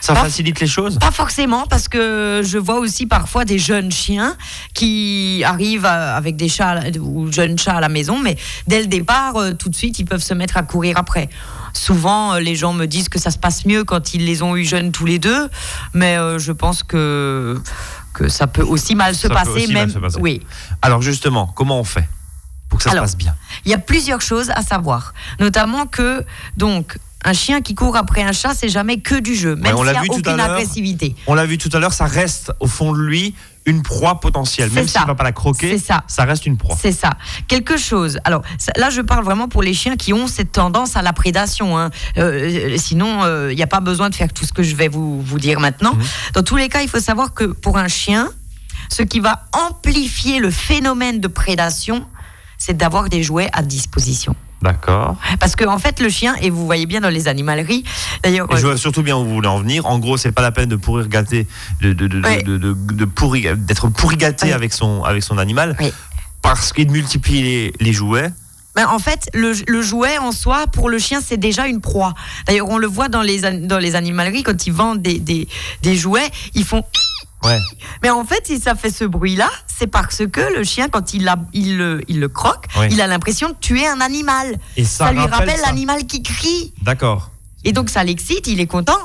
Ça 0.00 0.14
Pas- 0.14 0.24
facilite 0.24 0.58
les 0.60 0.66
choses? 0.66 0.98
Pas 0.98 1.10
forcément, 1.10 1.66
parce 1.68 1.86
que 1.88 2.40
je 2.44 2.56
vois 2.58 2.78
aussi 2.78 3.04
parfois 3.06 3.44
des 3.44 3.58
jeunes 3.58 3.92
chiens 3.92 4.36
qui 4.72 5.42
arrivent 5.44 5.84
avec 5.86 6.36
des 6.36 6.48
chats 6.48 6.80
ou 7.00 7.30
jeunes 7.30 7.58
chats 7.58 7.76
à 7.76 7.80
la 7.80 7.88
maison, 7.90 8.18
mais 8.18 8.36
dès 8.66 8.80
le 8.80 8.86
départ, 8.86 9.34
tout 9.58 9.68
de 9.68 9.76
suite, 9.76 9.98
ils 9.98 10.04
peuvent 10.06 10.22
se 10.22 10.32
mettre 10.34 10.56
à 10.56 10.62
courir 10.62 10.96
après. 10.96 11.28
Souvent, 11.76 12.34
euh, 12.34 12.40
les 12.40 12.56
gens 12.56 12.72
me 12.72 12.86
disent 12.86 13.08
que 13.08 13.18
ça 13.18 13.30
se 13.30 13.38
passe 13.38 13.64
mieux 13.66 13.84
quand 13.84 14.14
ils 14.14 14.24
les 14.24 14.42
ont 14.42 14.56
eu 14.56 14.64
jeunes 14.64 14.92
tous 14.92 15.06
les 15.06 15.18
deux, 15.18 15.48
mais 15.94 16.16
euh, 16.18 16.38
je 16.38 16.52
pense 16.52 16.82
que 16.82 17.60
que 18.14 18.28
ça 18.28 18.46
peut 18.46 18.62
aussi 18.62 18.94
mal 18.94 19.14
se 19.14 19.28
Ça 19.28 19.34
passer, 19.34 19.66
mal 19.66 19.72
même. 19.74 19.90
se 19.90 19.98
passer. 19.98 20.18
Oui. 20.20 20.40
Alors 20.80 21.02
justement, 21.02 21.46
comment 21.54 21.78
on 21.78 21.84
fait 21.84 22.08
pour 22.70 22.78
que 22.78 22.84
ça 22.84 22.90
Alors, 22.92 23.04
se 23.06 23.12
passe 23.12 23.18
bien? 23.18 23.34
Il 23.66 23.70
y 23.70 23.74
a 23.74 23.78
plusieurs 23.78 24.22
choses 24.22 24.50
à 24.50 24.62
savoir, 24.62 25.12
notamment 25.38 25.84
que 25.86 26.24
donc 26.56 26.98
un 27.24 27.32
chien 27.34 27.60
qui 27.60 27.74
court 27.74 27.96
après 27.96 28.22
un 28.22 28.32
chat, 28.32 28.54
c'est 28.54 28.68
jamais 28.70 29.00
que 29.00 29.16
du 29.16 29.34
jeu, 29.34 29.54
même 29.56 29.76
s'il 29.76 29.84
n'y 29.84 29.90
a 29.90 30.02
aucune 30.08 30.40
agressivité. 30.40 31.14
On 31.26 31.34
l'a 31.34 31.44
vu 31.44 31.58
tout 31.58 31.68
à 31.74 31.78
l'heure, 31.78 31.92
ça 31.92 32.06
reste 32.06 32.52
au 32.60 32.66
fond 32.68 32.92
de 32.92 32.98
lui 33.00 33.34
une 33.66 33.82
proie 33.82 34.20
potentielle. 34.20 34.70
Même 34.70 34.86
ça. 34.86 34.92
s'il 34.92 35.00
ne 35.02 35.06
va 35.08 35.14
pas 35.14 35.24
la 35.24 35.32
croquer, 35.32 35.78
C'est 35.78 35.92
ça. 36.08 36.24
reste 36.24 36.46
une 36.46 36.56
proie. 36.56 36.76
C'est 36.80 36.92
ça. 36.92 37.10
Quelque 37.48 37.76
chose. 37.76 38.18
Alors 38.24 38.42
ça- 38.58 38.72
là, 38.76 38.90
je 38.90 39.00
parle 39.00 39.24
vraiment 39.24 39.48
pour 39.48 39.62
les 39.62 39.74
chiens 39.74 39.96
qui 39.96 40.12
ont 40.12 40.26
cette 40.28 40.52
tendance 40.52 40.96
à 40.96 41.02
la 41.02 41.12
prédation. 41.12 41.76
hein. 41.78 41.90
Euh, 42.16 42.76
sinon, 42.78 43.20
il 43.50 43.56
n'y 43.56 43.62
a 43.62 43.66
pas 43.66 43.80
besoin 43.80 44.08
de 44.10 44.14
faire 44.14 44.32
tout 44.32 44.44
ce 44.44 44.52
que 44.52 44.62
je 44.62 44.74
vais 44.76 44.88
vous, 44.88 45.20
vous 45.20 45.38
dire 45.38 45.60
maintenant. 45.60 45.94
Mhm. 45.94 46.04
Dans 46.34 46.42
tous 46.42 46.56
les 46.56 46.68
cas, 46.68 46.82
il 46.82 46.88
faut 46.88 47.00
savoir 47.00 47.34
que 47.34 47.44
pour 47.44 47.76
un 47.78 47.88
chien, 47.88 48.28
ce 48.88 49.02
qui 49.02 49.18
va 49.20 49.44
amplifier 49.52 50.38
le 50.38 50.50
phénomène 50.50 51.20
de 51.20 51.28
prédation, 51.28 52.06
c'est 52.58 52.76
d'avoir 52.76 53.08
des 53.08 53.22
jouets 53.22 53.50
à 53.52 53.62
disposition. 53.62 54.36
D'accord. 54.62 55.16
Parce 55.38 55.54
que 55.54 55.64
en 55.66 55.78
fait, 55.78 56.00
le 56.00 56.08
chien, 56.08 56.34
et 56.40 56.50
vous 56.50 56.64
voyez 56.64 56.86
bien 56.86 57.00
dans 57.00 57.10
les 57.10 57.28
animaleries, 57.28 57.84
d'ailleurs, 58.22 58.48
je 58.56 58.62
vois 58.66 58.76
surtout 58.76 59.02
bien 59.02 59.16
où 59.16 59.24
vous 59.24 59.34
voulez 59.34 59.48
en 59.48 59.58
venir. 59.58 59.84
En 59.86 59.98
gros, 59.98 60.16
c'est 60.16 60.32
pas 60.32 60.42
la 60.42 60.50
peine 60.52 60.68
de 60.68 60.76
pourrir 60.76 61.08
gâter, 61.08 61.46
de, 61.82 61.92
de, 61.92 62.06
de, 62.06 62.20
Ouais. 62.22 62.42
de, 62.42 62.56
de- 62.56 62.72
de 62.74 63.04
pourri- 63.04 63.54
d'être 63.56 63.88
pourri 63.88 64.16
gâté 64.16 64.46
Ouais. 64.46 64.52
avec 64.52 64.72
son, 64.72 65.04
avec 65.04 65.22
son 65.22 65.38
animal. 65.38 65.76
Parce 66.42 66.72
qu'il 66.72 66.90
multiplie 66.90 67.42
les, 67.42 67.72
les 67.80 67.92
jouets. 67.92 68.30
Ben, 68.74 68.86
en 68.88 68.98
fait, 68.98 69.28
le, 69.32 69.52
le 69.68 69.82
jouet 69.82 70.18
en 70.18 70.32
soi, 70.32 70.66
pour 70.66 70.90
le 70.90 70.98
chien, 70.98 71.20
c'est 71.26 71.38
déjà 71.38 71.66
une 71.66 71.80
proie. 71.80 72.12
D'ailleurs, 72.46 72.68
on 72.68 72.76
le 72.78 72.86
voit 72.86 73.08
dans 73.08 73.22
les, 73.22 73.44
an- 73.46 73.58
dans 73.62 73.78
les 73.78 73.94
animaleries, 73.94 74.42
quand 74.42 74.66
ils 74.66 74.72
vendent 74.72 75.00
des, 75.00 75.18
des, 75.18 75.48
des 75.82 75.96
jouets, 75.96 76.28
ils 76.54 76.64
font... 76.64 76.82
Ouais. 77.46 77.58
Mais 78.02 78.10
en 78.10 78.24
fait, 78.24 78.42
si 78.46 78.58
ça 78.58 78.74
fait 78.74 78.90
ce 78.90 79.04
bruit-là, 79.04 79.48
c'est 79.66 79.86
parce 79.86 80.22
que 80.30 80.56
le 80.56 80.64
chien, 80.64 80.88
quand 80.88 81.14
il, 81.14 81.24
le, 81.76 82.02
il 82.08 82.20
le 82.20 82.28
croque, 82.28 82.66
Oui. 82.78 82.86
il 82.90 83.00
a 83.00 83.06
l'impression 83.06 83.48
de 83.50 83.54
tuer 83.60 83.86
un 83.86 84.00
animal. 84.00 84.56
Et 84.76 84.84
ça, 84.84 85.06
Ça, 85.06 85.12
lui 85.12 85.20
rappelle 85.20 85.60
l'animal 85.64 86.04
qui 86.06 86.22
crie. 86.22 86.72
D'accord. 86.82 87.30
Et 87.64 87.72
donc, 87.72 87.90
ça 87.90 88.04
l'excite, 88.04 88.46
il 88.46 88.60
est 88.60 88.68
content. 88.68 88.96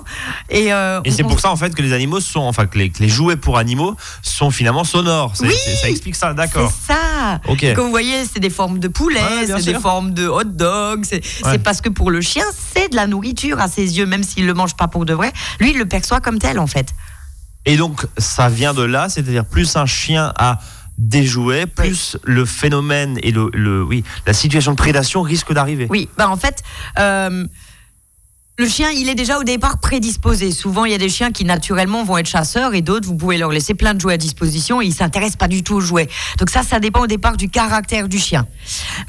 Et, 0.51 0.71
euh, 0.71 1.01
Et 1.03 1.10
c'est 1.10 1.24
on- 1.24 1.29
pour 1.29 1.39
ça 1.39 1.50
en 1.50 1.55
fait 1.55 1.74
que 1.74 1.81
les 1.81 1.93
animaux 1.93 2.19
sont, 2.19 2.41
enfin 2.41 2.67
que 2.67 2.77
les, 2.77 2.91
que 2.91 3.00
les 3.01 3.10
jouets 3.10 3.36
pour 3.36 3.57
animaux 3.57 3.95
sont 4.21 4.51
finalement 4.51 4.83
sonores. 4.83 5.33
Oui. 5.41 5.51
ça 5.81 5.89
explique 5.89 6.15
ça, 6.15 6.36
d'accord. 6.36 6.71
C'est 6.86 6.93
ça. 6.93 7.41
Ok. 7.48 7.65
Comme 7.74 7.86
vous 7.86 7.89
voyez, 7.89 8.24
c'est 8.31 8.39
des 8.39 8.51
formes 8.51 8.77
de 8.77 8.88
poulet, 8.88 9.19
Ouais, 9.19 9.48
c'est 9.48 9.65
des 9.74 9.79
formes 9.79 10.13
de 10.13 10.27
hot 10.27 10.43
dog. 10.43 11.05
C'est 11.10 11.24
Ouais. 11.43 11.57
parce 11.57 11.81
que 11.81 11.89
pour 11.89 12.12
le 12.12 12.21
chien, 12.21 12.45
c'est 12.75 12.89
de 12.89 12.95
la 12.95 13.07
nourriture 13.07 13.60
à 13.60 13.67
ses 13.67 13.98
yeux, 13.98 14.05
même 14.05 14.21
s'il 14.21 14.45
le 14.45 14.53
mange 14.53 14.75
pas 14.75 14.88
pour 14.88 15.05
de 15.05 15.13
vrai. 15.15 15.33
Lui, 15.60 15.71
il 15.71 15.79
le 15.79 15.88
perçoit 15.88 16.19
comme 16.19 16.38
tel, 16.38 16.60
en 16.60 16.67
fait. 16.67 16.93
Et 17.65 17.77
donc 17.77 18.06
ça 18.18 18.50
vient 18.50 18.74
de 18.74 18.84
là, 18.84 19.10
c'est-à-dire 19.10 19.46
plus 19.46 19.75
un 19.75 19.86
chien 19.86 20.34
a 20.38 20.60
des 20.98 21.25
jouets, 21.25 21.65
plus 21.65 22.18
le 22.24 22.46
phénomène 22.46 23.18
et 23.24 23.32
le, 23.32 23.50
le- 23.53 23.84
oui, 23.84 24.03
la 24.27 24.34
situation 24.34 24.72
de 24.72 24.77
prédation 24.77 25.22
risque 25.22 25.51
d'arriver. 25.53 25.88
Oui, 25.89 26.10
bah 26.18 26.30
en 26.30 26.38
fait, 26.38 26.63
euh, 27.00 27.46
le 28.58 28.67
chien, 28.67 28.91
il 28.91 29.10
est 29.10 29.15
déjà 29.15 29.39
au 29.39 29.43
départ 29.43 29.79
prédisposé. 29.79 30.51
Souvent, 30.51 30.86
il 30.86 30.91
y 30.91 30.93
a 30.93 31.00
des 31.00 31.10
chiens 31.10 31.31
qui 31.31 31.46
naturellement 31.46 32.03
vont 32.03 32.17
être 32.20 32.27
chasseurs 32.27 32.75
et 32.75 32.81
d'autres, 32.81 33.08
vous 33.08 33.15
pouvez 33.15 33.38
leur 33.38 33.50
laisser 33.51 33.74
plein 33.74 33.96
de 33.96 34.00
jouets 34.01 34.13
à 34.13 34.17
disposition 34.17 34.81
et 34.81 34.86
ils 34.86 34.93
s'intéressent 34.93 35.38
pas 35.38 35.48
du 35.48 35.63
tout 35.63 35.75
aux 35.75 35.81
jouets. 35.81 36.08
Donc 36.38 36.51
ça, 36.51 36.62
ça 36.62 36.79
dépend 36.79 37.01
au 37.01 37.08
départ 37.08 37.38
du 37.38 37.50
caractère 37.50 38.08
du 38.08 38.20
chien. 38.20 38.46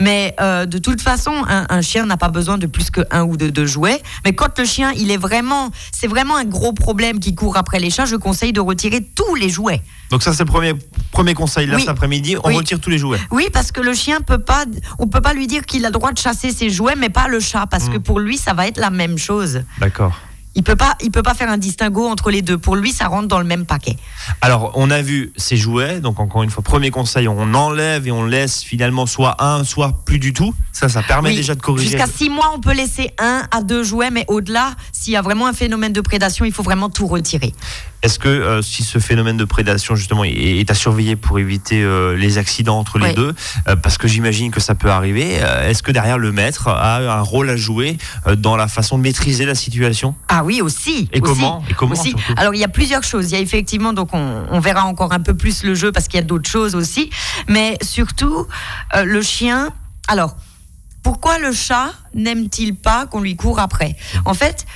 Mais 0.01 0.35
euh, 0.41 0.65
de 0.65 0.79
toute 0.79 1.03
façon, 1.03 1.33
un, 1.49 1.67
un 1.69 1.83
chien 1.83 2.07
n'a 2.07 2.17
pas 2.17 2.29
besoin 2.31 2.57
de 2.57 2.67
plus 2.67 2.91
que 2.91 3.03
un 3.11 3.25
ou 3.25 3.37
de 3.37 3.51
deux 3.51 3.67
jouets. 3.67 4.01
Mais 4.25 4.33
quand 4.33 4.59
le 4.59 4.65
chien, 4.65 4.93
il 4.97 5.11
est 5.11 5.19
vraiment, 5.19 5.71
c'est 5.93 6.07
vraiment 6.09 6.37
un 6.37 6.45
gros 6.45 6.73
problème 6.73 7.19
qui 7.21 7.35
court 7.35 7.59
après 7.59 7.79
les 7.79 7.91
chats, 7.91 8.07
je 8.07 8.17
conseille 8.17 8.55
de 8.55 8.61
retirer 8.61 9.03
tous 9.05 9.35
les 9.35 9.51
jouets. 9.51 9.83
Donc 10.11 10.23
ça 10.23 10.33
c'est 10.35 10.45
le 10.45 10.51
premier, 10.51 10.75
premier 11.11 11.35
conseil 11.35 11.67
là 11.67 11.75
Oui. 11.77 11.81
cet 11.83 11.89
après-midi, 11.91 12.37
on 12.43 12.49
Oui. 12.49 12.57
retire 12.57 12.81
tous 12.81 12.91
les 12.91 12.99
jouets. 12.99 13.19
Oui, 13.31 13.49
parce 13.53 13.73
que 13.73 13.81
le 13.81 13.93
chien 13.95 14.21
peut 14.21 14.39
pas, 14.43 14.65
on 14.99 15.09
peut 15.09 15.21
pas 15.23 15.33
lui 15.35 15.47
dire 15.47 15.65
qu'il 15.67 15.85
a 15.85 15.89
le 15.89 15.93
droit 15.93 16.13
de 16.13 16.19
chasser 16.19 16.53
ses 16.53 16.71
jouets, 16.71 16.97
mais 16.97 17.09
pas 17.11 17.29
le 17.29 17.41
chat, 17.41 17.67
parce 17.67 17.89
que 17.89 17.99
pour 17.99 18.21
lui, 18.21 18.37
ça 18.39 18.53
va 18.55 18.67
être 18.67 18.79
la 18.79 18.91
même 18.91 19.19
chose. 19.19 19.42
D'accord. 19.79 20.15
Il 20.55 20.63
peut 20.63 20.77
pas, 20.77 20.97
il 21.03 21.11
peut 21.11 21.23
pas 21.23 21.33
faire 21.33 21.49
un 21.49 21.57
distinguo 21.57 22.07
entre 22.07 22.31
les 22.31 22.43
deux. 22.43 22.59
Pour 22.59 22.77
lui, 22.77 22.93
ça 22.93 23.07
rentre 23.07 23.27
dans 23.27 23.39
le 23.39 23.45
même 23.47 23.65
paquet. 23.65 23.97
Alors, 24.43 24.73
on 24.75 24.91
a 24.91 25.01
vu 25.01 25.33
ces 25.37 25.57
jouets. 25.57 26.01
Donc, 26.01 26.21
encore 26.21 26.43
une 26.43 26.51
fois, 26.51 26.63
premier 26.63 26.91
conseil, 26.91 27.27
on 27.27 27.55
enlève 27.55 28.07
et 28.07 28.13
on 28.13 28.25
laisse 28.25 28.63
finalement 28.63 29.07
soit 29.07 29.43
un, 29.43 29.65
soit 29.65 30.05
plus 30.05 30.19
du 30.19 30.35
tout. 30.35 30.55
Ça, 30.73 30.91
ça 30.91 31.03
permet 31.03 31.31
Oui, 31.31 31.37
déjà 31.37 31.55
de 31.55 31.63
corriger. 31.63 31.93
Jusqu'à 31.93 32.07
six 32.07 32.29
mois, 32.29 32.53
on 32.55 32.61
peut 32.61 32.75
laisser 32.75 33.13
un 33.19 33.45
à 33.51 33.63
deux 33.63 33.83
jouets, 33.83 34.11
mais 34.11 34.27
au-delà, 34.29 34.73
s'il 34.93 35.15
y 35.15 35.17
a 35.17 35.23
vraiment 35.23 35.47
un 35.47 35.55
phénomène 35.55 35.95
de 35.95 36.03
prédation, 36.03 36.45
il 36.45 36.53
faut 36.53 36.63
vraiment 36.63 36.91
tout 36.91 37.07
retirer. 37.07 37.55
Est-ce 38.03 38.19
que 38.19 38.29
euh, 38.29 38.63
si 38.63 38.83
ce 38.83 38.99
phénomène 38.99 39.37
de 39.37 39.45
prédation 39.45 39.95
justement 39.95 40.25
est, 40.25 40.31
est 40.33 40.71
à 40.71 40.75
surveiller 40.75 41.15
pour 41.15 41.39
éviter 41.39 41.83
euh, 41.83 42.17
les 42.17 42.37
accidents 42.39 42.79
entre 42.79 42.99
les 42.99 43.07
Oui. 43.11 43.15
deux, 43.15 43.35
euh, 43.69 43.77
parce 43.77 43.97
que 43.97 44.09
j'imagine 44.09 44.51
que 44.51 44.61
ça 44.61 44.75
peut 44.75 44.91
arriver, 44.91 45.39
euh, 45.41 45.69
est-ce 45.69 45.83
que 45.85 45.93
derrière 45.93 46.19
le 46.19 46.33
maître 46.33 46.67
a 46.69 46.97
un 46.99 47.21
rôle 47.21 47.49
à 47.49 47.57
jouer 47.57 47.99
euh, 48.27 48.35
dans 48.35 48.57
la 48.57 48.67
façon 48.67 48.99
de 48.99 49.03
maîtriser 49.03 49.45
la 49.47 49.55
situation? 49.55 50.17
Ah 50.29 50.43
oui, 50.45 50.61
aussi. 50.61 51.09
Et 51.13 51.21
aussi, 51.21 51.33
comment? 51.35 51.65
Et 51.71 51.75
comment 51.75 51.93
aussi. 51.93 52.15
Alors 52.37 52.55
il 52.55 52.61
y 52.61 52.65
a 52.65 52.69
plusieurs 52.69 53.05
choses. 53.05 53.31
Il 53.31 53.35
y 53.35 53.39
a 53.39 53.41
effectivement, 53.41 53.93
donc 53.93 54.13
on, 54.15 54.45
on 54.51 54.59
verra 54.61 54.85
encore 54.85 55.13
un 55.13 55.21
peu 55.21 55.35
plus 55.35 55.63
le 55.63 55.75
jeu 55.77 55.93
parce 55.93 56.09
qu'il 56.09 56.19
y 56.19 56.23
a 56.23 56.27
d'autres 56.27 56.51
choses 56.51 56.75
aussi. 56.75 57.09
Mais 57.49 57.79
surtout, 57.83 58.47
euh, 58.97 59.05
le 59.05 59.23
chien. 59.23 59.71
Alors, 60.09 60.37
pourquoi 61.05 61.39
le 61.39 61.53
chat 61.53 61.93
n'aime-t-il 62.15 62.75
pas 62.75 63.07
qu'on 63.07 63.21
lui 63.21 63.37
court 63.37 63.61
après? 63.61 63.95
En 64.25 64.35
fait. 64.35 64.67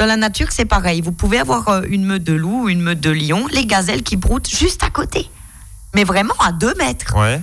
Dans 0.00 0.06
la 0.06 0.16
nature, 0.16 0.46
c'est 0.50 0.64
pareil. 0.64 1.02
Vous 1.02 1.12
pouvez 1.12 1.38
avoir 1.38 1.68
euh, 1.68 1.82
une 1.86 2.06
meute 2.06 2.24
de 2.24 2.32
loups 2.32 2.62
ou 2.64 2.68
une 2.70 2.80
meute 2.80 3.00
de 3.00 3.10
lions, 3.10 3.46
les 3.52 3.66
gazelles 3.66 4.02
qui 4.02 4.16
broutent 4.16 4.48
juste 4.48 4.82
à 4.82 4.88
côté. 4.88 5.28
Mais 5.94 6.04
vraiment 6.04 6.32
à 6.42 6.52
deux 6.52 6.72
mètres 6.78 7.14
Ouais. 7.18 7.38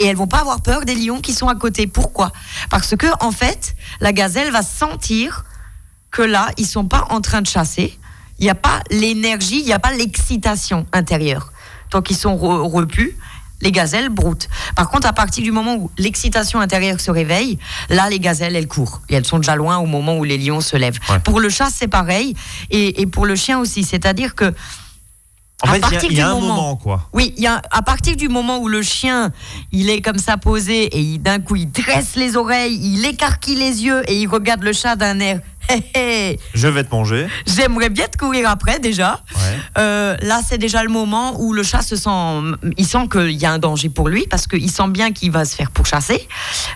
et 0.00 0.06
elles 0.06 0.16
vont 0.16 0.26
pas 0.26 0.40
avoir 0.40 0.62
peur 0.62 0.84
des 0.84 0.96
lions 0.96 1.20
qui 1.20 1.32
sont 1.32 1.46
à 1.46 1.54
côté. 1.54 1.86
Pourquoi? 1.86 2.32
Parce 2.70 2.96
que 2.96 3.06
en 3.24 3.30
fait, 3.30 3.76
la 4.00 4.12
gazelle 4.12 4.50
va 4.50 4.62
sentir 4.62 5.44
que 6.10 6.22
là, 6.22 6.48
ils 6.56 6.66
sont 6.66 6.86
pas 6.86 7.06
en 7.10 7.20
train 7.20 7.40
de 7.40 7.46
chasser. 7.46 7.96
Il 8.40 8.42
n'y 8.44 8.50
a 8.50 8.56
pas 8.56 8.80
l'énergie, 8.90 9.60
il 9.60 9.66
n'y 9.66 9.72
a 9.72 9.78
pas 9.78 9.92
l'excitation 9.92 10.86
intérieure. 10.92 11.52
Tant 11.90 12.02
qu'ils 12.02 12.16
sont 12.16 12.34
re- 12.34 12.68
repus, 12.68 13.16
les 13.60 13.72
gazelles 13.72 14.08
broutent. 14.08 14.48
Par 14.76 14.88
contre, 14.90 15.06
à 15.06 15.12
partir 15.12 15.42
du 15.44 15.52
moment 15.52 15.74
où 15.76 15.90
l'excitation 15.98 16.60
intérieure 16.60 17.00
se 17.00 17.10
réveille, 17.10 17.58
là, 17.88 18.08
les 18.08 18.18
gazelles, 18.20 18.56
elles 18.56 18.68
courent. 18.68 19.02
Et 19.08 19.14
elles 19.14 19.26
sont 19.26 19.38
déjà 19.38 19.56
loin 19.56 19.78
au 19.78 19.86
moment 19.86 20.16
où 20.18 20.24
les 20.24 20.38
lions 20.38 20.60
se 20.60 20.76
lèvent. 20.76 20.98
Ouais. 21.08 21.18
Pour 21.20 21.40
le 21.40 21.48
chat, 21.48 21.68
c'est 21.72 21.88
pareil. 21.88 22.34
Et, 22.70 23.00
et 23.02 23.06
pour 23.06 23.26
le 23.26 23.36
chien 23.36 23.58
aussi. 23.58 23.84
C'est-à-dire 23.84 24.34
que 24.34 24.52
En 25.62 25.68
À 25.68 25.74
fait, 25.74 25.78
il 25.78 25.82
y 25.82 25.84
a- 25.84 25.90
partir 25.90 26.12
y 26.12 26.20
a, 26.22 26.24
du 26.24 26.30
un 26.30 26.34
moment- 26.40 26.46
moment, 26.56 26.76
quoi. 26.76 27.08
oui, 27.12 27.34
il 27.36 27.42
y 27.42 27.46
a, 27.46 27.60
à 27.70 27.82
partir 27.82 28.16
du 28.16 28.28
moment 28.30 28.60
où 28.60 28.68
le 28.68 28.80
chien, 28.80 29.30
il 29.72 29.90
est 29.90 30.00
comme 30.00 30.16
ça 30.16 30.38
posé 30.38 30.88
et 30.98 31.18
d'un 31.18 31.38
coup 31.38 31.56
il 31.56 31.70
dresse 31.70 32.16
les 32.16 32.34
oreilles, 32.36 32.80
il 32.82 33.04
écarquille 33.04 33.56
les 33.56 33.84
yeux 33.84 34.02
et 34.10 34.18
il 34.22 34.26
regarde 34.26 34.62
le 34.62 34.72
chat 34.72 34.96
d'un 34.96 35.20
air. 35.20 35.40
Je 36.54 36.68
vais 36.68 36.84
te 36.84 36.90
manger. 36.90 37.26
J'aimerais 37.46 37.90
bien 37.90 38.06
te 38.06 38.16
courir 38.16 38.48
après 38.48 38.78
déjà. 38.78 39.20
Ouais. 39.34 39.58
Euh, 39.78 40.16
là, 40.22 40.40
c'est 40.46 40.58
déjà 40.58 40.82
le 40.82 40.90
moment 40.90 41.40
où 41.40 41.52
le 41.52 41.62
chat 41.62 41.82
se 41.82 41.96
sent, 41.96 42.10
il 42.76 42.86
sent 42.86 43.08
qu'il 43.10 43.32
y 43.32 43.46
a 43.46 43.52
un 43.52 43.58
danger 43.58 43.88
pour 43.88 44.08
lui 44.08 44.26
parce 44.28 44.46
qu'il 44.46 44.70
sent 44.70 44.88
bien 44.88 45.12
qu'il 45.12 45.30
va 45.30 45.44
se 45.44 45.54
faire 45.54 45.70
pourchasser. 45.70 46.26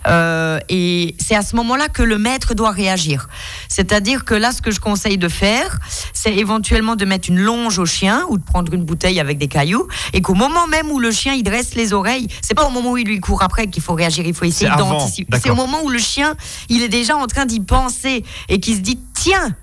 Euh, 0.06 0.58
et 0.68 1.16
c'est 1.18 1.36
à 1.36 1.42
ce 1.42 1.56
moment-là 1.56 1.88
que 1.88 2.02
le 2.02 2.18
maître 2.18 2.54
doit 2.54 2.70
réagir. 2.70 3.28
C'est-à-dire 3.68 4.24
que 4.24 4.34
là, 4.34 4.52
ce 4.52 4.62
que 4.62 4.70
je 4.70 4.80
conseille 4.80 5.18
de 5.18 5.28
faire, 5.28 5.78
c'est 6.12 6.34
éventuellement 6.34 6.96
de 6.96 7.04
mettre 7.04 7.28
une 7.28 7.40
longe 7.40 7.78
au 7.78 7.86
chien 7.86 8.24
ou 8.28 8.38
de 8.38 8.44
prendre 8.44 8.72
une 8.72 8.84
bouteille 8.84 9.20
avec 9.20 9.38
des 9.38 9.48
cailloux 9.48 9.88
et 10.12 10.20
qu'au 10.20 10.34
moment 10.34 10.66
même 10.66 10.90
où 10.90 10.98
le 10.98 11.10
chien 11.10 11.34
il 11.34 11.42
dresse 11.42 11.74
les 11.74 11.92
oreilles, 11.92 12.28
c'est 12.42 12.54
pas 12.54 12.66
au 12.66 12.70
moment 12.70 12.92
où 12.92 12.96
il 12.96 13.06
lui 13.06 13.20
court 13.20 13.42
après 13.42 13.66
qu'il 13.66 13.82
faut 13.82 13.94
réagir. 13.94 14.24
Il 14.26 14.34
faut 14.34 14.44
essayer 14.44 14.70
d'anticiper. 14.76 15.38
C'est 15.42 15.50
au 15.50 15.54
moment 15.54 15.82
où 15.82 15.90
le 15.90 15.98
chien, 15.98 16.34
il 16.68 16.82
est 16.82 16.88
déjà 16.88 17.16
en 17.16 17.26
train 17.26 17.46
d'y 17.46 17.60
penser 17.60 18.24
et 18.48 18.60
qu'il 18.60 18.76
se 18.76 18.80
dit 18.84 19.00
tiens 19.14 19.56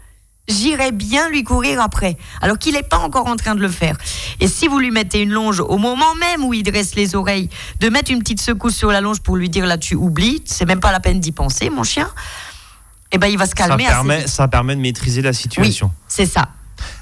j'irais 0.47 0.91
bien 0.91 1.29
lui 1.29 1.43
courir 1.43 1.79
après, 1.79 2.17
alors 2.41 2.57
qu'il 2.57 2.73
n'est 2.73 2.83
pas 2.83 2.97
encore 2.97 3.27
en 3.27 3.37
train 3.37 3.55
de 3.55 3.61
le 3.61 3.69
faire. 3.69 3.95
Et 4.41 4.49
si 4.49 4.67
vous 4.67 4.79
lui 4.79 4.91
mettez 4.91 5.21
une 5.21 5.29
longe 5.31 5.61
au 5.61 5.77
moment 5.77 6.13
même 6.15 6.43
où 6.43 6.53
il 6.53 6.63
dresse 6.63 6.95
les 6.95 7.15
oreilles, 7.15 7.49
de 7.79 7.87
mettre 7.87 8.11
une 8.11 8.19
petite 8.19 8.41
secousse 8.41 8.75
sur 8.75 8.91
la 8.91 8.99
longe 8.99 9.21
pour 9.21 9.37
lui 9.37 9.49
dire 9.49 9.65
là 9.65 9.77
tu 9.77 9.95
oublies, 9.95 10.41
c'est 10.45 10.65
même 10.65 10.81
pas 10.81 10.91
la 10.91 10.99
peine 10.99 11.21
d'y 11.21 11.31
penser, 11.31 11.69
mon 11.69 11.83
chien, 11.83 12.09
eh 13.13 13.17
ben 13.17 13.27
il 13.27 13.37
va 13.37 13.45
se 13.45 13.51
Ça 13.51 13.55
calmer 13.67 13.85
assez 13.85 13.93
permet, 13.93 14.17
vite. 14.19 14.27
ça 14.27 14.47
permet 14.49 14.75
de 14.75 14.81
maîtriser 14.81 15.21
la 15.21 15.31
situation. 15.31 15.91
C'est 16.07 16.25
ça. 16.25 16.49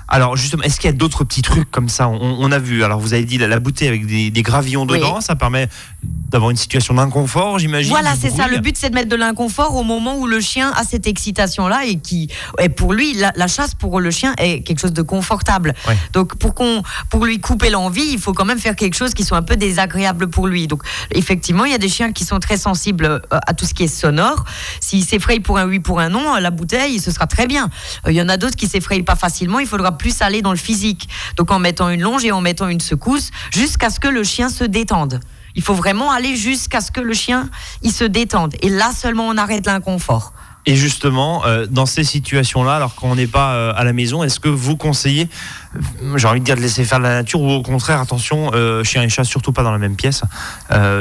Alors 0.10 0.36
justement, 0.36 0.64
est-ce 0.64 0.80
qu'il 0.80 0.90
y 0.90 0.94
a 0.94 0.98
d'autres 0.98 1.24
petits 1.24 1.42
trucs 1.44 1.70
comme 1.70 1.88
ça 1.88 2.10
on, 2.10 2.20
on 2.40 2.52
a 2.52 2.60
vu, 2.60 2.84
alors 2.84 3.00
vous 3.00 3.14
avez 3.14 3.26
dit 3.26 3.38
la, 3.38 3.48
la 3.48 3.60
bouteille 3.60 3.88
avec 3.88 4.06
des, 4.08 4.32
des 4.32 4.42
gravillons 4.42 4.86
Oui. 4.90 4.98
dedans, 4.98 5.22
ça 5.22 5.36
permet 5.36 5.70
d'avoir 6.04 6.52
une 6.52 6.58
situation 6.58 6.94
d'inconfort, 6.94 7.58
j'imagine. 7.60 7.90
Voilà, 7.92 8.14
c'est 8.20 8.30
ça. 8.30 8.48
Le 8.48 8.60
but, 8.60 8.78
c'est 8.78 8.90
de 8.92 8.96
mettre 8.96 9.10
de 9.10 9.16
l'inconfort 9.16 9.76
au 9.76 9.84
moment 9.84 10.16
où 10.18 10.28
le 10.28 10.40
chien 10.40 10.72
a 10.76 10.84
cette 10.84 11.08
excitation-là 11.08 11.86
et 11.86 11.98
qui, 11.98 12.30
et 12.60 12.70
pour 12.70 12.94
lui, 12.94 13.14
la, 13.16 13.32
la 13.36 13.48
chasse 13.48 13.74
pour 13.74 14.00
le 14.00 14.12
chien 14.12 14.34
est 14.38 14.62
quelque 14.62 14.80
chose 14.80 14.94
de 14.94 15.02
confortable. 15.02 15.74
Donc, 16.14 16.36
pour 16.38 16.54
qu'on, 16.54 16.84
pour 17.10 17.26
lui 17.26 17.40
couper 17.40 17.70
l'envie, 17.72 18.08
il 18.12 18.20
faut 18.20 18.34
quand 18.34 18.46
même 18.46 18.60
faire 18.60 18.76
quelque 18.76 18.94
chose 18.96 19.14
qui 19.16 19.24
soit 19.24 19.38
un 19.38 19.42
peu 19.44 19.58
désagréable 19.58 20.28
pour 20.30 20.48
lui. 20.48 20.68
Donc, 20.68 20.84
effectivement, 21.12 21.66
il 21.66 21.72
y 21.72 21.76
a 21.76 21.80
des 21.80 21.90
chiens 21.90 22.12
qui 22.12 22.24
sont 22.26 22.40
très 22.40 22.58
sensibles 22.58 23.06
euh, 23.06 23.20
à 23.32 23.54
tout 23.56 23.66
ce 23.66 23.74
qui 23.74 23.84
est 23.84 23.88
sonore. 23.88 24.44
S'il 24.80 25.04
s'effraie 25.04 25.40
pour 25.40 25.58
un 25.58 25.68
oui, 25.68 25.80
pour 25.80 26.00
un 26.00 26.10
non, 26.10 26.36
la 26.36 26.52
bouteille, 26.52 27.00
ce 27.00 27.10
sera 27.12 27.26
très 27.26 27.48
bien. 27.48 27.70
Euh, 28.06 28.12
Il 28.12 28.16
y 28.16 28.22
en 28.22 28.30
a 28.30 28.38
d'autres 28.38 28.56
qui 28.56 28.68
s'effrayent 28.68 29.04
pas 29.04 29.16
facilement. 29.16 29.58
Il 29.60 29.68
faudra 29.68 29.98
plus 30.00 30.24
aller 30.24 30.42
dans 30.42 30.50
le 30.50 30.58
physique. 30.58 31.08
Donc, 31.38 31.52
en 31.52 31.60
mettant 31.60 31.90
une 31.90 32.02
longe 32.02 32.26
et 32.26 32.32
en 32.32 32.42
mettant 32.42 32.68
une 32.68 32.82
secousse, 32.82 33.30
jusqu'à 33.52 33.92
ce 33.92 34.00
que 34.00 34.08
le 34.08 34.24
chien 34.24 34.50
se 34.50 34.64
détende. 34.64 35.20
Il 35.56 35.62
faut 35.62 35.74
vraiment 35.74 36.12
aller 36.12 36.36
jusqu'à 36.36 36.82
ce 36.82 36.92
que 36.92 37.02
le 37.02 37.14
chien 37.14 37.50
il 37.82 37.92
se 37.92 38.06
détende. 38.06 38.56
Et 38.62 38.70
là 38.70 38.92
seulement 38.92 39.28
on 39.28 39.38
arrête 39.38 39.66
l'inconfort. 39.66 40.34
Et 40.66 40.76
justement, 40.76 41.46
euh, 41.46 41.66
dans 41.70 41.86
ces 41.86 42.04
situations-là, 42.04 42.76
alors 42.76 42.94
quand 42.94 43.08
on 43.08 43.16
n'est 43.16 43.28
pas 43.28 43.54
euh, 43.54 43.74
à 43.76 43.84
la 43.84 43.94
maison, 43.94 44.24
est-ce 44.24 44.40
que 44.40 44.50
vous 44.50 44.76
conseillez, 44.76 45.28
euh, 45.76 46.18
j'ai 46.18 46.28
envie 46.28 46.42
de 46.42 46.46
dire 46.46 46.56
de 46.56 46.62
laisser 46.62 46.84
faire 46.84 47.00
la 47.00 47.10
nature, 47.10 47.42
ou 47.42 47.50
au 47.50 47.62
contraire, 47.62 48.00
attention, 48.02 48.52
chien 48.84 49.02
et 49.02 49.10
chat, 49.10 49.24
surtout 49.24 49.52
pas 49.52 49.64
dans 49.64 49.72
la 49.72 49.78
même 49.78 49.96
pièce, 49.96 50.22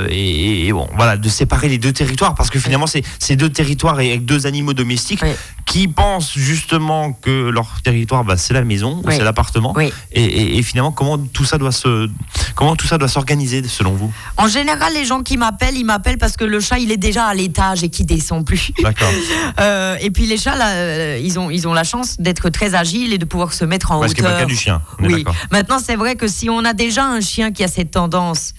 et, 0.09 0.69
et 0.69 0.73
bon, 0.73 0.89
voilà, 0.97 1.17
de 1.17 1.29
séparer 1.29 1.69
les 1.69 1.79
deux 1.79 1.93
territoires, 1.93 2.35
parce 2.35 2.51
que 2.51 2.59
finalement, 2.59 2.87
c'est 2.87 3.03
c'est 3.19 3.37
deux 3.37 3.51
territoires 3.51 4.01
et 4.01 4.11
avec 4.11 4.25
deux 4.25 4.47
animaux 4.47 4.75
domestiques 4.75 5.21
Oui. 5.23 5.33
Qui 5.69 5.87
pensent 5.87 6.33
justement 6.35 7.13
que 7.13 7.51
leur 7.51 7.83
territoire, 7.85 8.25
bah, 8.25 8.39
c'est 8.39 8.55
la 8.55 8.65
maison, 8.65 9.03
Oui. 9.05 9.13
c'est 9.17 9.23
l'appartement, 9.23 9.75
Oui. 9.77 9.93
et, 10.13 10.25
et- 10.25 10.57
et 10.59 10.63
finalement, 10.63 10.93
comment 10.93 11.19
tout 11.19 11.45
ça 11.45 11.59
doit 11.59 11.73
se, 11.73 12.09
comment 12.55 12.75
tout 12.75 12.87
ça 12.87 12.97
doit 12.97 13.07
s'organiser 13.09 13.63
selon 13.69 13.93
vous? 13.93 14.11
En 14.39 14.49
général, 14.49 14.95
les 14.95 15.05
gens 15.05 15.23
qui 15.23 15.37
m'appellent, 15.37 15.77
ils 15.77 15.85
m'appellent 15.85 16.17
parce 16.17 16.39
que 16.39 16.45
le 16.45 16.59
chat 16.61 16.79
il 16.79 16.91
est 16.91 16.97
déjà 16.97 17.27
à 17.27 17.35
l'étage 17.35 17.85
et 17.85 17.91
qui 17.91 18.05
descend 18.07 18.45
plus. 18.47 18.73
D'accord. 18.83 19.09
Euh, 19.61 19.97
et 20.01 20.11
puis 20.11 20.27
les 20.27 20.37
chats 20.39 20.55
là, 20.57 20.69
euh, 20.71 21.21
ils 21.23 21.39
ont 21.39 21.51
ils 21.51 21.67
ont 21.69 21.73
la 21.75 21.83
chance 21.85 22.17
d'être 22.21 22.49
très 22.49 22.75
agiles 22.75 23.13
et 23.13 23.19
de 23.19 23.25
pouvoir 23.25 23.53
se 23.53 23.65
mettre 23.65 23.91
en 23.93 24.01
Parce 24.01 24.15
qu'il 24.15 24.23
n'y 24.23 24.29
a 24.29 24.33
pas 24.33 24.39
le 24.39 24.45
hauteur. 24.45 24.49
cas 24.49 24.55
du 24.55 24.61
chien. 24.61 24.83
On 25.01 25.07
Oui. 25.07 25.25
Maintenant, 25.51 25.79
c'est 25.85 25.97
vrai 25.97 26.15
que 26.17 26.29
si 26.29 26.49
on 26.49 26.65
a 26.65 26.73
déjà 26.73 27.05
un 27.05 27.21
chien 27.21 27.51
qui 27.53 27.65
a 27.65 27.69
cette 27.69 27.91
tendance 27.91 28.55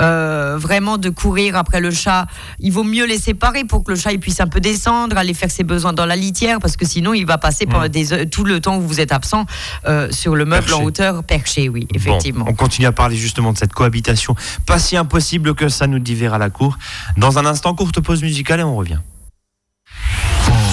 euh, 0.00 0.56
vraiment 0.58 0.98
de 0.98 1.10
courir 1.10 1.56
après 1.56 1.80
le 1.80 1.90
chat, 1.90 2.26
il 2.60 2.72
vaut 2.72 2.84
mieux 2.84 3.06
les 3.06 3.18
séparer 3.18 3.64
pour 3.64 3.84
que 3.84 3.92
le 3.92 3.98
chat 3.98 4.12
il 4.12 4.20
puisse 4.20 4.40
un 4.40 4.46
peu 4.46 4.60
descendre, 4.60 5.16
aller 5.16 5.34
faire 5.34 5.50
ses 5.50 5.64
besoins 5.64 5.92
dans 5.92 6.06
la 6.06 6.16
litière, 6.16 6.58
parce 6.60 6.76
que 6.76 6.84
sinon 6.86 7.14
il 7.14 7.26
va 7.26 7.38
passer 7.38 7.66
pendant 7.66 7.88
des 7.88 8.12
heures- 8.12 8.26
tout 8.30 8.44
le 8.44 8.60
temps 8.60 8.76
où 8.78 8.82
vous 8.82 9.00
êtes 9.00 9.12
absent 9.12 9.46
euh, 9.86 10.10
sur 10.10 10.34
le 10.36 10.44
meuble 10.44 10.66
Perché. 10.66 10.80
en 10.82 10.84
hauteur 10.84 11.24
perché, 11.24 11.68
oui, 11.68 11.86
effectivement. 11.94 12.44
Bon, 12.44 12.50
on 12.52 12.54
continue 12.54 12.86
à 12.86 12.92
parler 12.92 13.16
justement 13.16 13.52
de 13.52 13.58
cette 13.58 13.72
cohabitation. 13.72 14.34
Pas 14.66 14.78
si 14.78 14.96
impossible 14.96 15.54
que 15.54 15.68
ça 15.68 15.86
nous 15.86 15.98
divers 15.98 16.34
à 16.34 16.38
la 16.38 16.50
cour. 16.50 16.78
Dans 17.16 17.38
un 17.38 17.46
instant, 17.46 17.74
courte 17.74 18.00
pause 18.00 18.22
musicale 18.22 18.60
et 18.60 18.64
on 18.64 18.76
revient. 18.76 18.98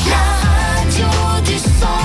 La 0.08 0.18
radio 0.82 1.06
du 1.46 1.58
centre 1.58 2.01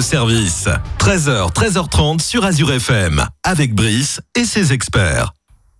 service. 0.00 0.68
13h, 0.98 1.52
13h30 1.52 2.20
sur 2.20 2.44
Azure 2.44 2.72
FM, 2.72 3.24
avec 3.42 3.74
Brice 3.74 4.20
et 4.34 4.44
ses 4.44 4.72
experts. 4.72 5.32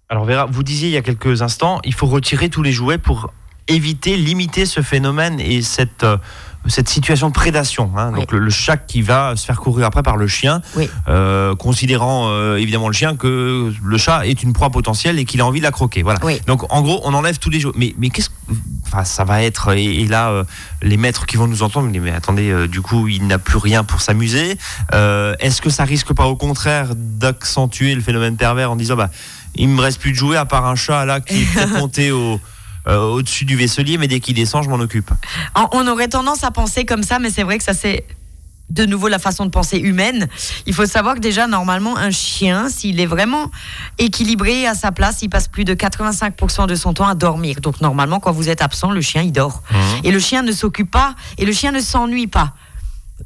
Alors 0.08 0.24
Vera, 0.24 0.46
vous 0.46 0.62
disiez 0.62 0.88
il 0.88 0.92
y 0.92 0.96
a 0.96 1.02
quelques 1.02 1.42
instants, 1.42 1.80
il 1.84 1.94
faut 1.94 2.06
retirer 2.06 2.48
tous 2.48 2.62
les 2.62 2.72
jouets 2.72 2.98
pour 2.98 3.32
éviter, 3.68 4.16
limiter 4.16 4.66
ce 4.66 4.82
phénomène 4.82 5.40
et 5.40 5.62
cette, 5.62 6.04
euh, 6.04 6.16
cette 6.66 6.88
situation 6.88 7.28
de 7.28 7.32
prédation. 7.34 7.90
hein. 7.96 8.10
Oui. 8.12 8.20
Donc 8.20 8.32
le, 8.32 8.38
le 8.38 8.50
chat 8.50 8.76
qui 8.76 9.02
va 9.02 9.36
se 9.36 9.44
faire 9.44 9.60
courir 9.60 9.86
après 9.86 10.02
par 10.02 10.16
le 10.16 10.26
chien, 10.26 10.62
Oui. 10.76 10.88
euh, 11.08 11.54
considérant 11.54 12.28
euh, 12.30 12.56
évidemment 12.56 12.88
le 12.88 12.94
chien 12.94 13.16
que 13.16 13.72
le 13.82 13.98
chat 13.98 14.26
est 14.26 14.42
une 14.42 14.52
proie 14.52 14.70
potentielle 14.70 15.18
et 15.18 15.24
qu'il 15.24 15.40
a 15.40 15.46
envie 15.46 15.58
de 15.60 15.64
la 15.64 15.70
croquer. 15.70 16.02
Voilà. 16.02 16.20
Oui. 16.22 16.40
Donc 16.46 16.72
en 16.72 16.82
gros, 16.82 17.00
on 17.04 17.12
enlève 17.14 17.38
tous 17.38 17.50
les 17.50 17.60
jouets. 17.60 17.72
Mais, 17.76 17.94
mais 17.98 18.10
qu'est-ce 18.10 18.30
que... 18.30 18.34
Enfin, 18.86 19.04
ça 19.04 19.24
va 19.24 19.42
être... 19.42 19.74
Et, 19.76 20.02
et 20.02 20.06
là, 20.06 20.30
euh, 20.30 20.44
les 20.82 20.96
maîtres 20.96 21.26
qui 21.26 21.36
vont 21.36 21.46
nous 21.46 21.62
entendre, 21.62 21.88
mais, 21.90 21.98
mais 21.98 22.12
attendez, 22.12 22.68
du 22.68 22.80
coup, 22.80 23.08
il 23.08 23.26
n'a 23.26 23.38
plus 23.38 23.58
rien 23.58 23.84
pour 23.84 24.00
s'amuser. 24.00 24.56
Est-ce 24.92 25.60
que 25.60 25.70
ça 25.70 25.84
risque 25.84 26.12
pas 26.14 26.26
au 26.26 26.36
contraire 26.36 26.88
d'accentuer 26.94 27.94
le 27.94 28.00
phénomène 28.00 28.36
pervers 28.36 28.70
en 28.70 28.76
disant, 28.76 28.96
bah, 28.96 29.10
il 29.54 29.68
me 29.68 29.80
reste 29.80 30.00
plus 30.00 30.10
de 30.12 30.16
jouets 30.16 30.36
à 30.36 30.44
part 30.44 30.66
un 30.66 30.74
chat 30.76 31.04
là 31.04 31.20
qui 31.20 31.42
est 31.42 31.66
monté 31.78 32.10
au... 32.12 32.40
euh, 32.86 32.98
au-dessus 33.00 33.44
du 33.44 33.56
vaisselier, 33.56 33.98
mais 33.98 34.08
dès 34.08 34.20
qu'il 34.20 34.34
descend, 34.34 34.62
je 34.64 34.68
m'en 34.68 34.76
occupe. 34.80 35.10
On- 35.56 35.68
On 35.72 35.86
aurait 35.88 36.08
tendance 36.08 36.44
à 36.44 36.50
penser 36.50 36.84
comme 36.84 37.02
ça, 37.02 37.18
mais 37.18 37.30
c'est 37.30 37.42
vrai 37.42 37.58
que 37.58 37.64
ça 37.64 37.74
c'est 37.74 38.04
de 38.70 38.86
nouveau 38.86 39.08
la 39.08 39.18
façon 39.18 39.44
de 39.44 39.50
penser 39.50 39.76
humaine. 39.78 40.26
Il 40.66 40.72
faut 40.74 40.86
savoir 40.86 41.16
que 41.16 41.20
déjà 41.20 41.46
normalement 41.46 41.96
un 41.98 42.10
chien, 42.10 42.68
s'il 42.70 42.98
est 42.98 43.06
vraiment 43.06 43.50
équilibré 43.98 44.66
à 44.66 44.74
sa 44.74 44.90
place, 44.90 45.20
il 45.22 45.28
passe 45.28 45.48
plus 45.48 45.64
de 45.64 45.74
85% 45.74 46.66
de 46.66 46.74
son 46.74 46.94
temps 46.94 47.06
à 47.06 47.14
dormir. 47.14 47.60
Donc 47.60 47.80
normalement 47.80 48.20
quand 48.20 48.32
vous 48.32 48.48
êtes 48.48 48.62
absent, 48.62 48.90
le 48.90 49.00
chien 49.02 49.22
il 49.22 49.32
dort. 49.32 49.62
Et 50.02 50.10
le 50.10 50.18
chien 50.18 50.42
ne 50.42 50.52
s'occupe 50.52 50.90
pas 50.90 51.14
et 51.38 51.44
le 51.44 51.52
chien 51.52 51.72
ne 51.72 51.80
s'ennuie 51.80 52.26
pas. 52.26 52.54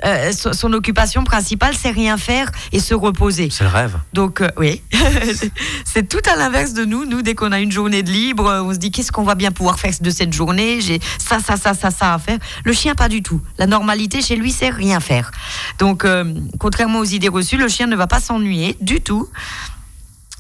Euh, 0.05 0.33
son, 0.33 0.53
son 0.53 0.73
occupation 0.75 1.25
principale, 1.25 1.75
c'est 1.75 1.91
rien 1.91 2.19
faire 2.19 2.51
et 2.73 2.79
se 2.79 2.95
reposer. 2.95 3.49
C'est 3.51 3.65
le 3.65 3.71
rêve. 3.71 3.99
Donc 4.13 4.41
euh, 4.41 4.49
oui, 4.57 4.83
c'est 5.85 6.09
tout 6.09 6.21
à 6.31 6.37
l'inverse 6.37 6.73
de 6.73 6.85
nous. 6.85 7.05
Nous, 7.05 7.23
dès 7.23 7.35
qu'on 7.35 7.53
a 7.53 7.59
une 7.59 7.73
journée 7.73 8.03
de 8.03 8.11
libre, 8.11 8.47
euh, 8.47 8.63
on 8.63 8.73
se 8.73 8.79
dit 8.79 8.91
qu'est-ce 8.91 9.11
qu'on 9.11 9.25
va 9.25 9.35
bien 9.35 9.51
pouvoir 9.51 9.79
faire 9.79 9.93
de 10.01 10.11
cette 10.11 10.33
journée? 10.33 10.81
J'ai 10.81 11.01
ça, 11.19 11.41
ça, 11.41 11.57
ça, 11.57 11.75
ça, 11.75 11.91
ça 11.91 12.15
à 12.15 12.19
faire. 12.19 12.39
Le 12.65 12.73
chien, 12.73 12.95
pas 12.95 13.09
du 13.09 13.23
tout. 13.23 13.41
La 13.57 13.67
normalité 13.67 14.23
chez 14.23 14.37
lui, 14.37 14.53
c'est 14.53 14.69
rien 14.69 15.01
faire. 15.01 15.31
Donc, 15.79 16.05
euh, 16.05 16.33
contrairement 16.59 17.01
aux 17.01 17.05
idées 17.05 17.29
reçues, 17.29 17.57
le 17.57 17.69
chien 17.69 17.87
ne 17.87 17.97
va 17.97 18.07
pas 18.07 18.21
s'ennuyer 18.21 18.77
du 18.81 19.01
tout. 19.01 19.29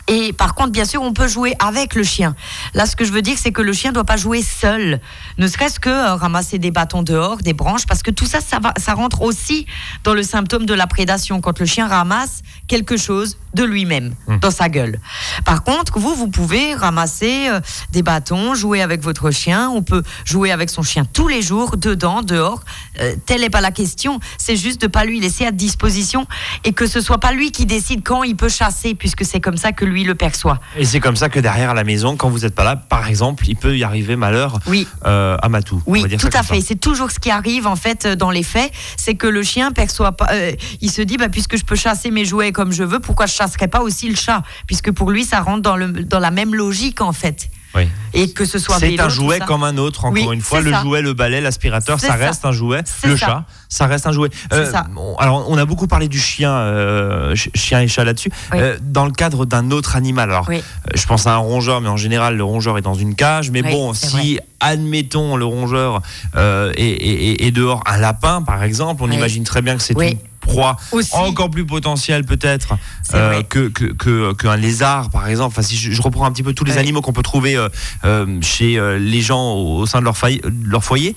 Et 0.08 0.32
par 0.32 0.54
contre, 0.54 0.70
bien 0.70 0.84
sûr, 0.84 1.02
on 1.02 1.12
peut 1.12 1.28
jouer 1.28 1.54
avec 1.58 1.94
le 1.94 2.02
chien. 2.02 2.34
Là, 2.74 2.86
ce 2.86 2.96
que 2.96 3.04
je 3.04 3.12
veux 3.12 3.22
dire, 3.22 3.36
c'est 3.38 3.52
que 3.52 3.62
le 3.62 3.72
chien 3.72 3.90
ne 3.90 3.94
doit 3.94 4.04
pas 4.04 4.16
jouer 4.16 4.42
seul. 4.42 5.00
Ne 5.36 5.46
serait-ce 5.46 5.78
que 5.78 5.90
euh, 5.90 6.14
ramasser 6.14 6.58
des 6.58 6.70
bâtons 6.70 7.02
dehors, 7.02 7.38
des 7.38 7.52
branches, 7.52 7.86
parce 7.86 8.02
que 8.02 8.10
tout 8.10 8.26
ça, 8.26 8.40
ça, 8.40 8.58
va, 8.58 8.72
ça 8.78 8.94
rentre 8.94 9.22
aussi 9.22 9.66
dans 10.04 10.14
le 10.14 10.22
symptôme 10.22 10.66
de 10.66 10.74
la 10.74 10.86
prédation, 10.86 11.40
quand 11.40 11.58
le 11.60 11.66
chien 11.66 11.86
ramasse 11.86 12.42
quelque 12.66 12.96
chose 12.96 13.36
de 13.54 13.64
lui-même 13.64 14.14
dans 14.40 14.50
sa 14.50 14.68
gueule. 14.68 15.00
Par 15.44 15.64
contre, 15.64 15.98
vous, 15.98 16.14
vous 16.14 16.28
pouvez 16.28 16.74
ramasser 16.74 17.48
euh, 17.48 17.60
des 17.92 18.02
bâtons, 18.02 18.54
jouer 18.54 18.82
avec 18.82 19.02
votre 19.02 19.30
chien. 19.30 19.70
On 19.70 19.82
peut 19.82 20.02
jouer 20.24 20.52
avec 20.52 20.70
son 20.70 20.82
chien 20.82 21.04
tous 21.12 21.28
les 21.28 21.42
jours, 21.42 21.76
dedans, 21.76 22.22
dehors. 22.22 22.62
Euh, 23.00 23.14
telle 23.26 23.40
n'est 23.40 23.50
pas 23.50 23.60
la 23.60 23.70
question. 23.70 24.20
C'est 24.36 24.56
juste 24.56 24.80
de 24.80 24.86
pas 24.86 25.04
lui 25.04 25.20
laisser 25.20 25.46
à 25.46 25.50
disposition 25.50 26.26
et 26.64 26.72
que 26.72 26.86
ce 26.86 27.00
soit 27.00 27.18
pas 27.18 27.32
lui 27.32 27.50
qui 27.50 27.66
décide 27.66 28.02
quand 28.02 28.22
il 28.22 28.36
peut 28.36 28.48
chasser, 28.48 28.94
puisque 28.94 29.24
c'est 29.24 29.40
comme 29.40 29.56
ça 29.56 29.72
que 29.72 29.84
lui 29.84 29.97
le 30.04 30.14
perçoit. 30.14 30.58
Et 30.76 30.84
c'est 30.84 31.00
comme 31.00 31.16
ça 31.16 31.28
que 31.28 31.40
derrière 31.40 31.70
à 31.70 31.74
la 31.74 31.84
maison, 31.84 32.16
quand 32.16 32.28
vous 32.30 32.40
n'êtes 32.40 32.54
pas 32.54 32.64
là, 32.64 32.76
par 32.76 33.08
exemple, 33.08 33.44
il 33.48 33.56
peut 33.56 33.76
y 33.76 33.84
arriver 33.84 34.16
malheur 34.16 34.58
Oui. 34.66 34.86
euh, 35.06 35.36
à 35.42 35.48
Matou. 35.48 35.82
Oui, 35.86 36.04
tout 36.18 36.28
à 36.32 36.42
fait. 36.42 36.60
C'est 36.60 36.76
toujours 36.80 37.10
ce 37.10 37.18
qui 37.18 37.30
arrive 37.30 37.66
en 37.66 37.76
fait 37.76 38.06
euh, 38.06 38.16
dans 38.16 38.30
les 38.30 38.42
faits, 38.42 38.70
c'est 38.96 39.14
que 39.14 39.26
le 39.26 39.42
chien 39.42 39.72
perçoit 39.72 40.12
pas. 40.12 40.28
euh, 40.32 40.52
il 40.80 40.90
se 40.90 41.02
dit, 41.02 41.16
bah, 41.16 41.28
puisque 41.28 41.56
je 41.56 41.64
peux 41.64 41.76
chasser 41.76 42.10
mes 42.10 42.24
jouets 42.24 42.52
comme 42.52 42.72
je 42.72 42.84
veux, 42.84 43.00
pourquoi 43.00 43.26
je 43.26 43.32
chasserais 43.34 43.68
pas 43.68 43.80
aussi 43.80 44.08
le 44.08 44.16
chat? 44.16 44.42
Puisque 44.66 44.90
pour 44.92 45.10
lui, 45.10 45.24
ça 45.24 45.40
rentre 45.40 45.62
dans, 45.62 45.76
le, 45.76 45.88
dans 45.88 46.18
la 46.20 46.30
même 46.30 46.54
logique 46.54 47.00
en 47.00 47.12
fait. 47.12 47.48
Oui. 47.74 47.86
Et 48.14 48.32
que 48.32 48.44
ce 48.46 48.58
soit 48.58 48.78
C'est 48.78 48.98
un 48.98 49.08
jouet 49.10 49.40
comme 49.40 49.62
un 49.62 49.76
autre, 49.76 50.06
encore 50.06 50.12
Oui, 50.14 50.34
une 50.34 50.40
fois. 50.40 50.60
Le 50.62 50.70
ça. 50.70 50.80
jouet, 50.80 51.02
le 51.02 51.12
balai, 51.12 51.40
l'aspirateur, 51.42 52.00
ça 52.00 52.08
ça. 52.08 52.14
reste 52.14 52.44
un 52.46 52.52
jouet. 52.52 52.82
Le 53.04 53.16
ça. 53.16 53.26
chat, 53.26 53.44
ça 53.68 53.86
reste 53.86 54.06
un 54.06 54.12
jouet. 54.12 54.30
Ça. 54.50 54.86
bon, 54.90 55.14
alors, 55.16 55.44
on 55.50 55.58
a 55.58 55.64
beaucoup 55.66 55.86
parlé 55.86 56.08
du 56.08 56.18
chien, 56.18 56.50
euh, 56.50 57.34
ch- 57.36 57.50
chien 57.54 57.80
et 57.82 57.88
chat 57.88 58.04
là-dessus. 58.04 58.30
Oui. 58.52 58.58
Euh, 58.60 58.78
dans 58.80 59.04
le 59.04 59.12
cadre 59.12 59.44
d'un 59.44 59.70
autre 59.70 59.96
animal, 59.96 60.30
alors 60.30 60.48
euh, 60.50 60.58
je 60.94 61.06
pense 61.06 61.26
à 61.26 61.34
un 61.34 61.36
rongeur, 61.36 61.80
mais 61.82 61.88
en 61.90 61.98
général, 61.98 62.36
le 62.36 62.44
rongeur 62.44 62.78
est 62.78 62.82
dans 62.82 62.94
une 62.94 63.14
cage. 63.14 63.50
Mais 63.50 63.62
bon, 63.62 63.92
si, 63.92 64.38
admettons, 64.60 65.36
le 65.36 65.44
rongeur 65.44 66.00
euh, 66.36 66.72
est, 66.76 66.82
est- 66.84 67.30
est- 67.42 67.46
est 67.46 67.50
dehors, 67.50 67.82
un 67.86 67.98
lapin, 67.98 68.40
par 68.42 68.62
exemple, 68.62 69.02
on 69.04 69.10
imagine 69.10 69.44
très 69.44 69.60
bien 69.62 69.76
que 69.76 69.82
c'est 69.82 69.92
une 69.94 70.18
proie 70.48 70.76
Aussi. 70.92 71.14
encore 71.14 71.50
plus 71.50 71.64
potentielle 71.66 72.24
peut-être 72.24 72.76
euh, 73.14 73.42
que 73.42 73.68
que- 73.68 73.92
que- 73.92 74.32
qu'un 74.34 74.56
lézard 74.56 75.10
par 75.10 75.28
exemple 75.28 75.48
enfin 75.52 75.62
si 75.62 75.76
je, 75.76 75.90
je 75.92 76.02
reprends 76.02 76.24
un 76.26 76.32
petit 76.32 76.42
peu 76.42 76.52
tous 76.54 76.64
les 76.64 76.78
animaux 76.78 77.00
qu'on 77.02 77.12
peut 77.12 77.22
trouver 77.22 77.56
euh, 77.56 77.68
euh, 78.04 78.40
chez 78.42 78.80
les 78.98 79.20
gens 79.20 79.52
au, 79.52 79.78
au 79.80 79.86
sein 79.86 80.00
de 80.00 80.04
leur, 80.04 80.16
faille- 80.16 80.40
leur 80.64 80.82
foyer 80.84 81.14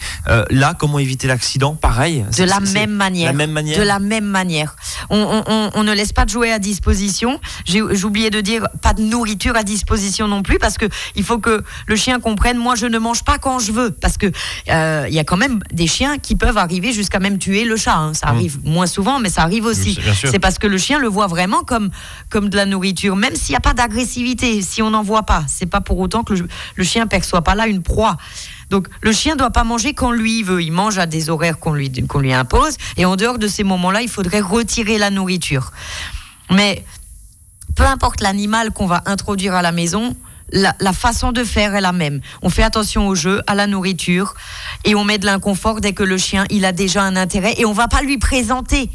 là 0.50 0.74
comment 0.78 1.00
éviter 1.00 1.28
l'accident? 1.28 1.76
Pareil 1.76 2.26
De 2.38 2.44
la 2.44 2.60
même 2.60 2.92
manière. 2.92 3.28
la 3.32 3.34
même 3.38 3.52
manière 3.52 3.78
De 3.78 3.84
la 3.84 4.00
même 4.00 4.26
manière. 4.26 4.76
On, 5.10 5.18
on- 5.18 5.44
on- 5.52 5.70
on 5.74 5.84
ne 5.84 5.94
laisse 5.94 6.14
pas 6.14 6.26
de 6.26 6.30
jouets 6.30 6.52
à 6.52 6.60
disposition. 6.60 7.40
J'ai 7.66 7.82
oublié 7.82 8.30
de 8.30 8.42
dire 8.42 8.68
pas 8.82 8.94
de 8.94 9.02
nourriture 9.02 9.56
à 9.56 9.64
disposition 9.64 10.28
non 10.28 10.44
plus 10.44 10.58
parce 10.60 10.78
que 10.78 10.86
il 11.16 11.24
faut 11.24 11.40
que 11.40 11.64
le 11.88 11.96
chien 11.96 12.20
comprenne. 12.20 12.58
Moi, 12.58 12.76
je 12.76 12.86
ne 12.86 12.98
mange 13.00 13.24
pas 13.24 13.38
quand 13.38 13.60
je 13.60 13.72
veux 13.72 13.92
parce 13.92 14.18
que 14.18 14.28
il 14.68 15.14
y 15.14 15.20
a 15.20 15.24
quand 15.24 15.38
même 15.38 15.60
des 15.72 15.88
chiens 15.88 16.18
qui 16.18 16.36
peuvent 16.36 16.58
arriver 16.58 16.92
jusqu'à 16.94 17.20
même 17.20 17.38
tuer 17.38 17.64
le 17.64 17.78
chat. 17.78 17.96
hein. 17.96 18.14
Ça 18.14 18.28
arrive 18.28 18.60
moins 18.64 18.88
souvent, 18.88 19.20
mais 19.22 19.30
ça 19.30 19.44
arrive 19.44 19.66
aussi. 19.66 19.98
C'est 20.26 20.40
parce 20.40 20.58
que 20.58 20.68
le 20.68 20.78
chien 20.78 21.00
le 21.00 21.08
voit 21.08 21.28
vraiment 21.28 21.64
comme 21.64 21.90
comme 22.30 22.50
de 22.50 22.58
la 22.58 22.66
nourriture, 22.66 23.16
même 23.16 23.36
s'il 23.36 23.54
n'y 23.54 23.58
a 23.58 23.62
pas 23.62 23.74
d'agressivité, 23.74 24.62
si 24.62 24.82
on 24.82 24.90
n'en 24.90 25.04
voit 25.04 25.24
pas. 25.24 25.44
C'est 25.48 25.66
pas 25.66 25.82
pour 25.82 26.00
autant 26.00 26.24
que 26.24 26.34
le, 26.34 26.48
le 26.76 26.84
chien 26.84 27.08
perçoit 27.08 27.42
pas 27.42 27.56
là 27.56 27.68
une 27.68 27.84
proie. 27.84 28.18
Donc 28.70 28.88
le 29.02 29.12
chien 29.12 29.36
doit 29.36 29.52
pas 29.52 29.64
manger 29.64 29.94
quand 29.94 30.12
lui 30.12 30.44
veut. 30.44 30.62
Il 30.64 30.72
mange 30.72 30.98
à 30.98 31.06
des 31.06 31.30
horaires 31.30 31.60
qu'on 31.60 31.74
lui 31.74 31.92
qu'on 32.08 32.20
lui 32.20 32.34
impose, 32.34 32.76
et 32.98 33.06
en 33.06 33.16
dehors 33.16 33.38
de 33.38 33.48
ces 33.48 33.64
moments-là, 33.64 34.02
il 34.02 34.10
faudrait 34.10 34.42
retirer 34.42 34.98
la 34.98 35.10
nourriture. 35.10 35.72
Mais 36.50 36.84
peu 37.76 37.84
importe 37.84 38.22
l'animal 38.22 38.72
qu'on 38.72 38.88
va 38.88 39.02
introduire 39.06 39.54
à 39.54 39.62
la 39.62 39.72
maison. 39.72 40.16
La, 40.54 40.76
la 40.82 40.92
façon 40.92 41.32
de 41.32 41.46
faire 41.46 41.76
est 41.76 41.82
la 41.82 41.94
même. 41.94 42.20
On 42.42 42.50
fait 42.50 42.64
attention 42.64 43.08
au 43.08 43.16
jeu, 43.16 43.42
à 43.48 43.56
la 43.56 43.68
nourriture, 43.68 44.34
et 44.84 44.96
on 44.96 45.06
met 45.06 45.18
de 45.18 45.26
l'inconfort 45.26 45.80
dès 45.80 45.94
que 45.94 46.04
le 46.04 46.18
chien 46.18 46.44
il 46.50 46.66
a 46.66 46.74
déjà 46.74 47.04
un 47.04 47.16
intérêt, 47.16 47.54
et 47.58 47.64
on 47.64 47.72
va 47.72 47.88
pas 47.88 48.02
lui 48.02 48.18
présenter. 48.18 48.90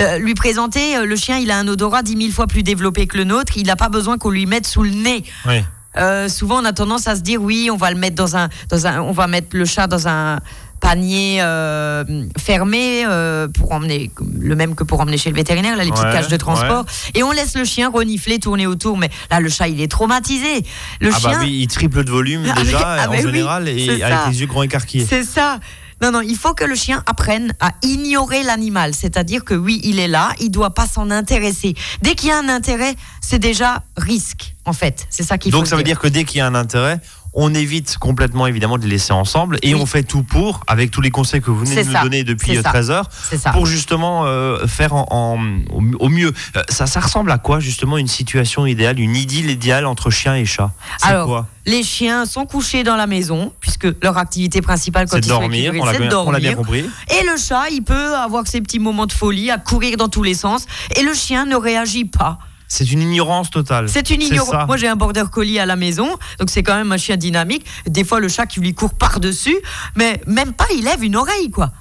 Euh, 0.00 0.18
lui 0.18 0.34
présenter, 0.34 0.96
euh, 0.96 1.04
le 1.04 1.16
chien 1.16 1.38
il 1.38 1.50
a 1.50 1.58
un 1.58 1.68
odorat 1.68 2.02
dix 2.02 2.16
mille 2.16 2.32
fois 2.32 2.46
plus 2.46 2.62
développé 2.62 3.06
que 3.06 3.16
le 3.16 3.24
nôtre, 3.24 3.56
il 3.56 3.66
n'a 3.66 3.76
pas 3.76 3.88
besoin 3.88 4.18
qu'on 4.18 4.30
lui 4.30 4.46
mette 4.46 4.66
sous 4.66 4.82
le 4.82 4.90
nez. 4.90 5.24
Oui. 5.46 5.62
Euh, 5.96 6.28
souvent, 6.28 6.60
on 6.60 6.64
a 6.64 6.72
tendance 6.72 7.08
à 7.08 7.16
se 7.16 7.22
dire 7.22 7.42
oui, 7.42 7.70
on 7.72 7.76
va 7.76 7.90
le 7.90 7.96
mettre 7.96 8.14
dans 8.14 8.36
un, 8.36 8.48
dans 8.68 8.86
un, 8.86 9.00
on 9.00 9.12
va 9.12 9.26
mettre 9.26 9.56
le 9.56 9.64
chat 9.64 9.86
dans 9.86 10.06
un 10.06 10.38
panier 10.80 11.38
euh, 11.40 12.04
fermé 12.38 13.04
euh, 13.06 13.48
pour 13.48 13.72
emmener 13.72 14.10
le 14.38 14.56
même 14.56 14.74
que 14.74 14.84
pour 14.84 15.00
emmener 15.00 15.18
chez 15.18 15.30
le 15.30 15.36
vétérinaire, 15.36 15.76
là, 15.76 15.84
les 15.84 15.90
petites 15.90 16.04
Ouais, 16.04 16.12
cages 16.12 16.28
de 16.28 16.36
transport, 16.36 16.84
et 17.14 17.22
on 17.22 17.32
laisse 17.32 17.56
le 17.56 17.64
chien 17.64 17.90
renifler, 17.90 18.38
tourner 18.38 18.66
autour. 18.66 18.96
Mais 18.96 19.10
là, 19.30 19.40
le 19.40 19.48
chat, 19.48 19.68
il 19.68 19.80
est 19.80 19.90
traumatisé. 19.90 20.64
Le 21.00 21.10
ah 21.12 21.18
bah 21.22 21.30
chien, 21.30 21.40
oui 21.40 21.58
il 21.62 21.66
triple 21.66 22.04
de 22.04 22.10
volume 22.10 22.42
Ah 22.54 22.62
déjà 22.62 22.78
ah 23.00 23.08
en 23.08 23.12
oui, 23.12 23.22
général 23.22 23.68
et 23.68 23.88
avec 23.88 24.02
ça. 24.02 24.24
les 24.30 24.40
yeux 24.40 24.46
grands 24.46 24.62
écarquillés 24.62 25.06
c'est 25.08 25.24
ça. 25.24 25.58
Non, 26.00 26.12
non, 26.12 26.20
il 26.20 26.36
faut 26.36 26.54
que 26.54 26.64
le 26.64 26.76
chien 26.76 27.02
apprenne 27.06 27.52
à 27.58 27.72
ignorer 27.82 28.44
l'animal. 28.44 28.94
C'est-à-dire 28.94 29.44
que 29.44 29.54
oui, 29.54 29.80
il 29.82 29.98
est 29.98 30.06
là, 30.06 30.30
il 30.40 30.50
doit 30.50 30.70
pas 30.70 30.86
s'en 30.86 31.10
intéresser. 31.10 31.74
Dès 32.02 32.14
qu'il 32.14 32.28
y 32.28 32.32
a 32.32 32.38
un 32.38 32.48
intérêt, 32.48 32.94
c'est 33.20 33.40
déjà 33.40 33.82
risque, 33.96 34.54
en 34.64 34.72
fait. 34.72 35.06
C'est 35.10 35.24
ça 35.24 35.38
qu'il 35.38 35.50
faut 35.50 35.58
donc 35.58 35.66
ça 35.66 35.74
veut 35.76 35.82
dire 35.82 35.98
que 35.98 36.06
dès 36.06 36.24
qu'il 36.24 36.38
y 36.38 36.40
a 36.40 36.46
un 36.46 36.54
intérêt 36.54 37.00
on 37.40 37.54
évite 37.54 37.98
complètement 37.98 38.48
évidemment 38.48 38.78
de 38.78 38.82
les 38.82 38.88
laisser 38.90 39.12
ensemble 39.12 39.58
et 39.62 39.72
Oui. 39.74 39.80
on 39.80 39.86
fait 39.86 40.02
tout 40.02 40.24
pour, 40.24 40.60
avec 40.66 40.90
tous 40.90 41.00
les 41.00 41.10
conseils 41.12 41.40
que 41.40 41.50
vous 41.52 41.60
venez 41.64 41.84
de 41.84 41.88
nous 41.88 42.02
donner 42.02 42.24
depuis 42.24 42.56
C'est 42.56 42.62
ça. 42.62 42.70
13 42.70 42.90
heures, 42.90 43.08
C'est 43.30 43.38
ça. 43.38 43.50
pour 43.50 43.64
justement 43.64 44.26
euh, 44.26 44.66
faire 44.66 44.92
en, 44.94 45.06
en- 45.10 45.38
au, 45.72 45.82
au 46.06 46.08
mieux. 46.08 46.32
Euh, 46.56 46.62
ça, 46.68 46.86
ça 46.86 46.98
ressemble 46.98 47.30
à 47.30 47.38
quoi 47.38 47.60
justement 47.60 47.96
une 47.96 48.08
situation 48.08 48.66
idéale, 48.66 48.98
une 48.98 49.14
idylle 49.14 49.50
idéale 49.50 49.86
entre 49.86 50.10
chien 50.10 50.34
et 50.34 50.44
chat 50.44 50.72
Alors, 51.02 51.26
quoi? 51.26 51.46
les 51.64 51.82
chiens 51.84 52.26
sont 52.26 52.44
couchés 52.44 52.82
dans 52.82 52.96
la 52.96 53.06
maison, 53.06 53.52
puisque 53.60 53.86
leur 54.02 54.18
activité 54.18 54.60
principale 54.60 55.06
quand 55.08 55.18
ils 55.18 55.28
dormir, 55.28 55.72
c'est 55.72 55.78
de 55.98 56.08
bien, 56.08 56.18
on 56.18 56.30
l'a 56.32 56.40
bien 56.40 56.54
dormir. 56.54 56.56
compris. 56.56 56.80
Et 56.80 57.24
le 57.24 57.36
chat, 57.38 57.68
il 57.70 57.82
peut 57.82 58.16
avoir 58.16 58.46
ses 58.48 58.60
petits 58.60 58.80
moments 58.80 59.06
de 59.06 59.12
folie, 59.12 59.50
à 59.52 59.58
courir 59.58 59.96
dans 59.96 60.08
tous 60.08 60.22
les 60.24 60.34
sens, 60.34 60.66
et 60.96 61.02
le 61.02 61.14
chien 61.14 61.46
ne 61.46 61.54
réagit 61.56 62.04
pas. 62.06 62.38
C'est 62.68 62.92
une 62.92 63.00
ignorance 63.00 63.50
totale. 63.50 63.88
C'est 63.88 64.10
une 64.10 64.20
ignorance. 64.22 64.66
Moi, 64.66 64.76
j'ai 64.76 64.88
un 64.88 64.96
border 64.96 65.24
collie 65.32 65.58
à 65.58 65.64
la 65.66 65.74
maison, 65.76 66.08
donc 66.38 66.50
c'est 66.50 66.62
quand 66.62 66.76
même 66.76 66.92
un 66.92 66.98
chien 66.98 67.16
dynamique. 67.16 67.64
Des 67.86 68.04
fois, 68.04 68.20
le 68.20 68.28
chat 68.28 68.46
qui 68.46 68.60
lui 68.60 68.74
court 68.74 68.92
par-dessus, 68.94 69.56
mais 69.96 70.20
même 70.26 70.52
pas, 70.52 70.66
il 70.76 70.84
lève 70.84 71.02
une 71.02 71.16
oreille, 71.16 71.50
quoi. 71.50 71.72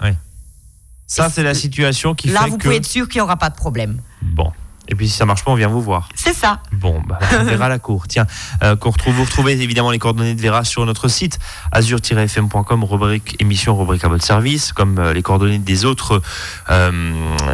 Ça, 1.06 1.30
c'est 1.30 1.43
la 1.43 1.54
situation 1.54 2.15
qui 2.15 2.30
Là, 2.30 2.41
fait 2.43 2.50
vous 2.50 2.58
que. 2.58 2.63
pouvez 2.63 2.76
être 2.78 2.86
sûr 2.86 3.08
qu'il 3.08 3.19
n'y 3.19 3.23
aura 3.23 3.38
pas 3.38 3.50
de 3.50 3.56
problème. 3.56 4.02
Bon. 4.21 4.52
Et 4.89 4.95
puis 4.95 5.08
si 5.10 5.17
ça 5.17 5.26
marche 5.26 5.43
pas, 5.43 5.52
on 5.52 5.56
vient 5.56 5.67
vous 5.67 5.82
voir. 5.82 6.10
C'est 6.15 6.34
ça. 6.34 6.62
Bon, 6.71 7.02
bah, 7.08 7.19
Vera 7.43 7.67
la 7.69 7.80
cour. 7.80 8.08
Tiens, 8.08 8.26
euh, 8.63 8.76
qu'on 8.76 8.91
retrouve, 8.91 9.15
vous 9.15 9.23
retrouvez 9.26 9.54
évidemment 9.62 9.91
les 9.91 10.00
coordonnées 10.00 10.34
de 10.36 10.41
Vera 10.41 10.63
sur 10.63 10.86
notre 10.86 11.08
site 11.08 11.39
azur-fm.com, 11.71 12.84
rubrique 12.84 13.36
émission, 13.41 13.78
rubrique 13.78 14.04
à 14.04 14.08
votre 14.08 14.23
service, 14.23 14.71
comme 14.73 14.97
euh, 15.00 15.13
les 15.13 15.21
coordonnées 15.21 15.60
des 15.60 15.86
autres 15.86 16.21
euh, 16.69 16.91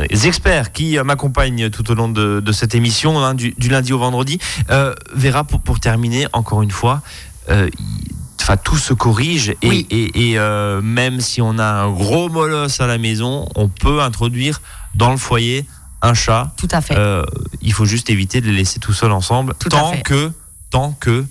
experts 0.09 0.71
qui 0.71 0.97
euh, 0.97 1.03
m'accompagnent 1.03 1.69
tout 1.69 1.89
au 1.91 1.95
long 1.95 2.09
de, 2.09 2.39
de 2.39 2.51
cette 2.51 2.75
émission, 2.75 3.19
hein, 3.23 3.33
du, 3.33 3.51
du 3.57 3.69
lundi 3.69 3.93
au 3.93 3.99
vendredi. 3.99 4.39
Euh, 4.69 4.93
Vera, 5.13 5.43
pour, 5.43 5.59
pour 5.61 5.79
terminer, 5.79 6.27
encore 6.33 6.61
une 6.61 6.71
fois, 6.71 7.01
euh, 7.49 7.69
Enfin, 8.41 8.57
tout 8.57 8.75
se 8.75 8.93
corrige 8.93 9.51
et, 9.61 9.69
Oui. 9.69 9.87
et- 9.89 10.31
et, 10.31 10.37
euh, 10.37 10.81
même 10.81 11.21
si 11.21 11.41
on 11.41 11.57
a 11.59 11.63
un 11.65 11.89
gros 11.89 12.27
molosse 12.27 12.81
à 12.81 12.87
la 12.87 12.97
maison, 12.97 13.47
on 13.55 13.69
peut 13.69 14.01
introduire 14.01 14.59
dans 14.95 15.11
le 15.11 15.17
foyer 15.17 15.65
un 16.03 16.13
chat 16.13 16.51
Tout 16.57 16.67
à 16.71 16.81
fait. 16.81 16.95
euh, 16.97 17.23
il 17.61 17.73
faut 17.73 17.85
juste 17.85 18.09
éviter 18.09 18.41
de 18.41 18.47
les 18.47 18.57
laisser 18.57 18.79
tout 18.79 18.93
seuls 18.93 19.11
ensemble 19.11 19.55
Tout 19.59 19.69
tant 19.69 19.97
que 20.03 20.31
tant 20.69 20.91
que 20.99 21.25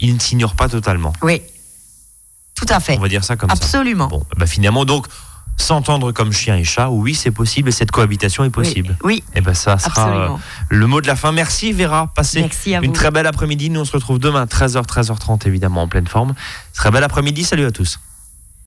ils 0.00 0.12
ne 0.14 0.18
s'ignorent 0.18 0.56
pas 0.56 0.68
totalement. 0.68 1.12
oui. 1.22 1.42
Tout 2.56 2.66
à 2.68 2.78
fait. 2.78 2.96
On 2.96 3.00
va 3.00 3.08
dire 3.08 3.24
ça 3.24 3.34
comme 3.36 3.50
Absolument. 3.50 4.08
ça. 4.08 4.16
Bon, 4.16 4.24
bah 4.36 4.46
finalement 4.46 4.84
donc 4.84 5.06
s'entendre 5.56 6.12
comme 6.12 6.32
chien 6.32 6.56
et 6.56 6.62
chat, 6.64 6.88
oui 6.88 7.14
c'est 7.14 7.30
possible 7.32 7.68
et 7.68 7.72
cette 7.72 7.90
cohabitation 7.90 8.44
est 8.44 8.50
possible. 8.50 8.96
Oui, 9.02 9.22
Et 9.34 9.40
ben 9.40 9.54
ça 9.54 9.76
sera 9.78 10.02
absolument. 10.04 10.34
euh, 10.36 10.38
le 10.68 10.86
mot 10.86 11.00
de 11.00 11.06
la 11.08 11.16
fin. 11.16 11.32
Merci 11.32 11.72
Vera, 11.72 12.12
passez 12.14 12.40
Merci 12.40 12.74
à 12.74 12.78
une 12.78 12.86
vous. 12.86 12.92
très 12.92 13.10
belle 13.10 13.26
après-midi. 13.26 13.70
Nous 13.70 13.80
on 13.80 13.84
se 13.84 13.92
retrouve 13.92 14.18
demain 14.20 14.44
13h 14.46 14.84
13h30 14.86 15.46
évidemment 15.48 15.82
en 15.82 15.88
pleine 15.88 16.06
forme. 16.06 16.34
Très 16.74 16.90
bel 16.92 17.02
après-midi. 17.04 17.42
Salut 17.44 17.66
à 17.66 17.72
tous. 17.72 17.98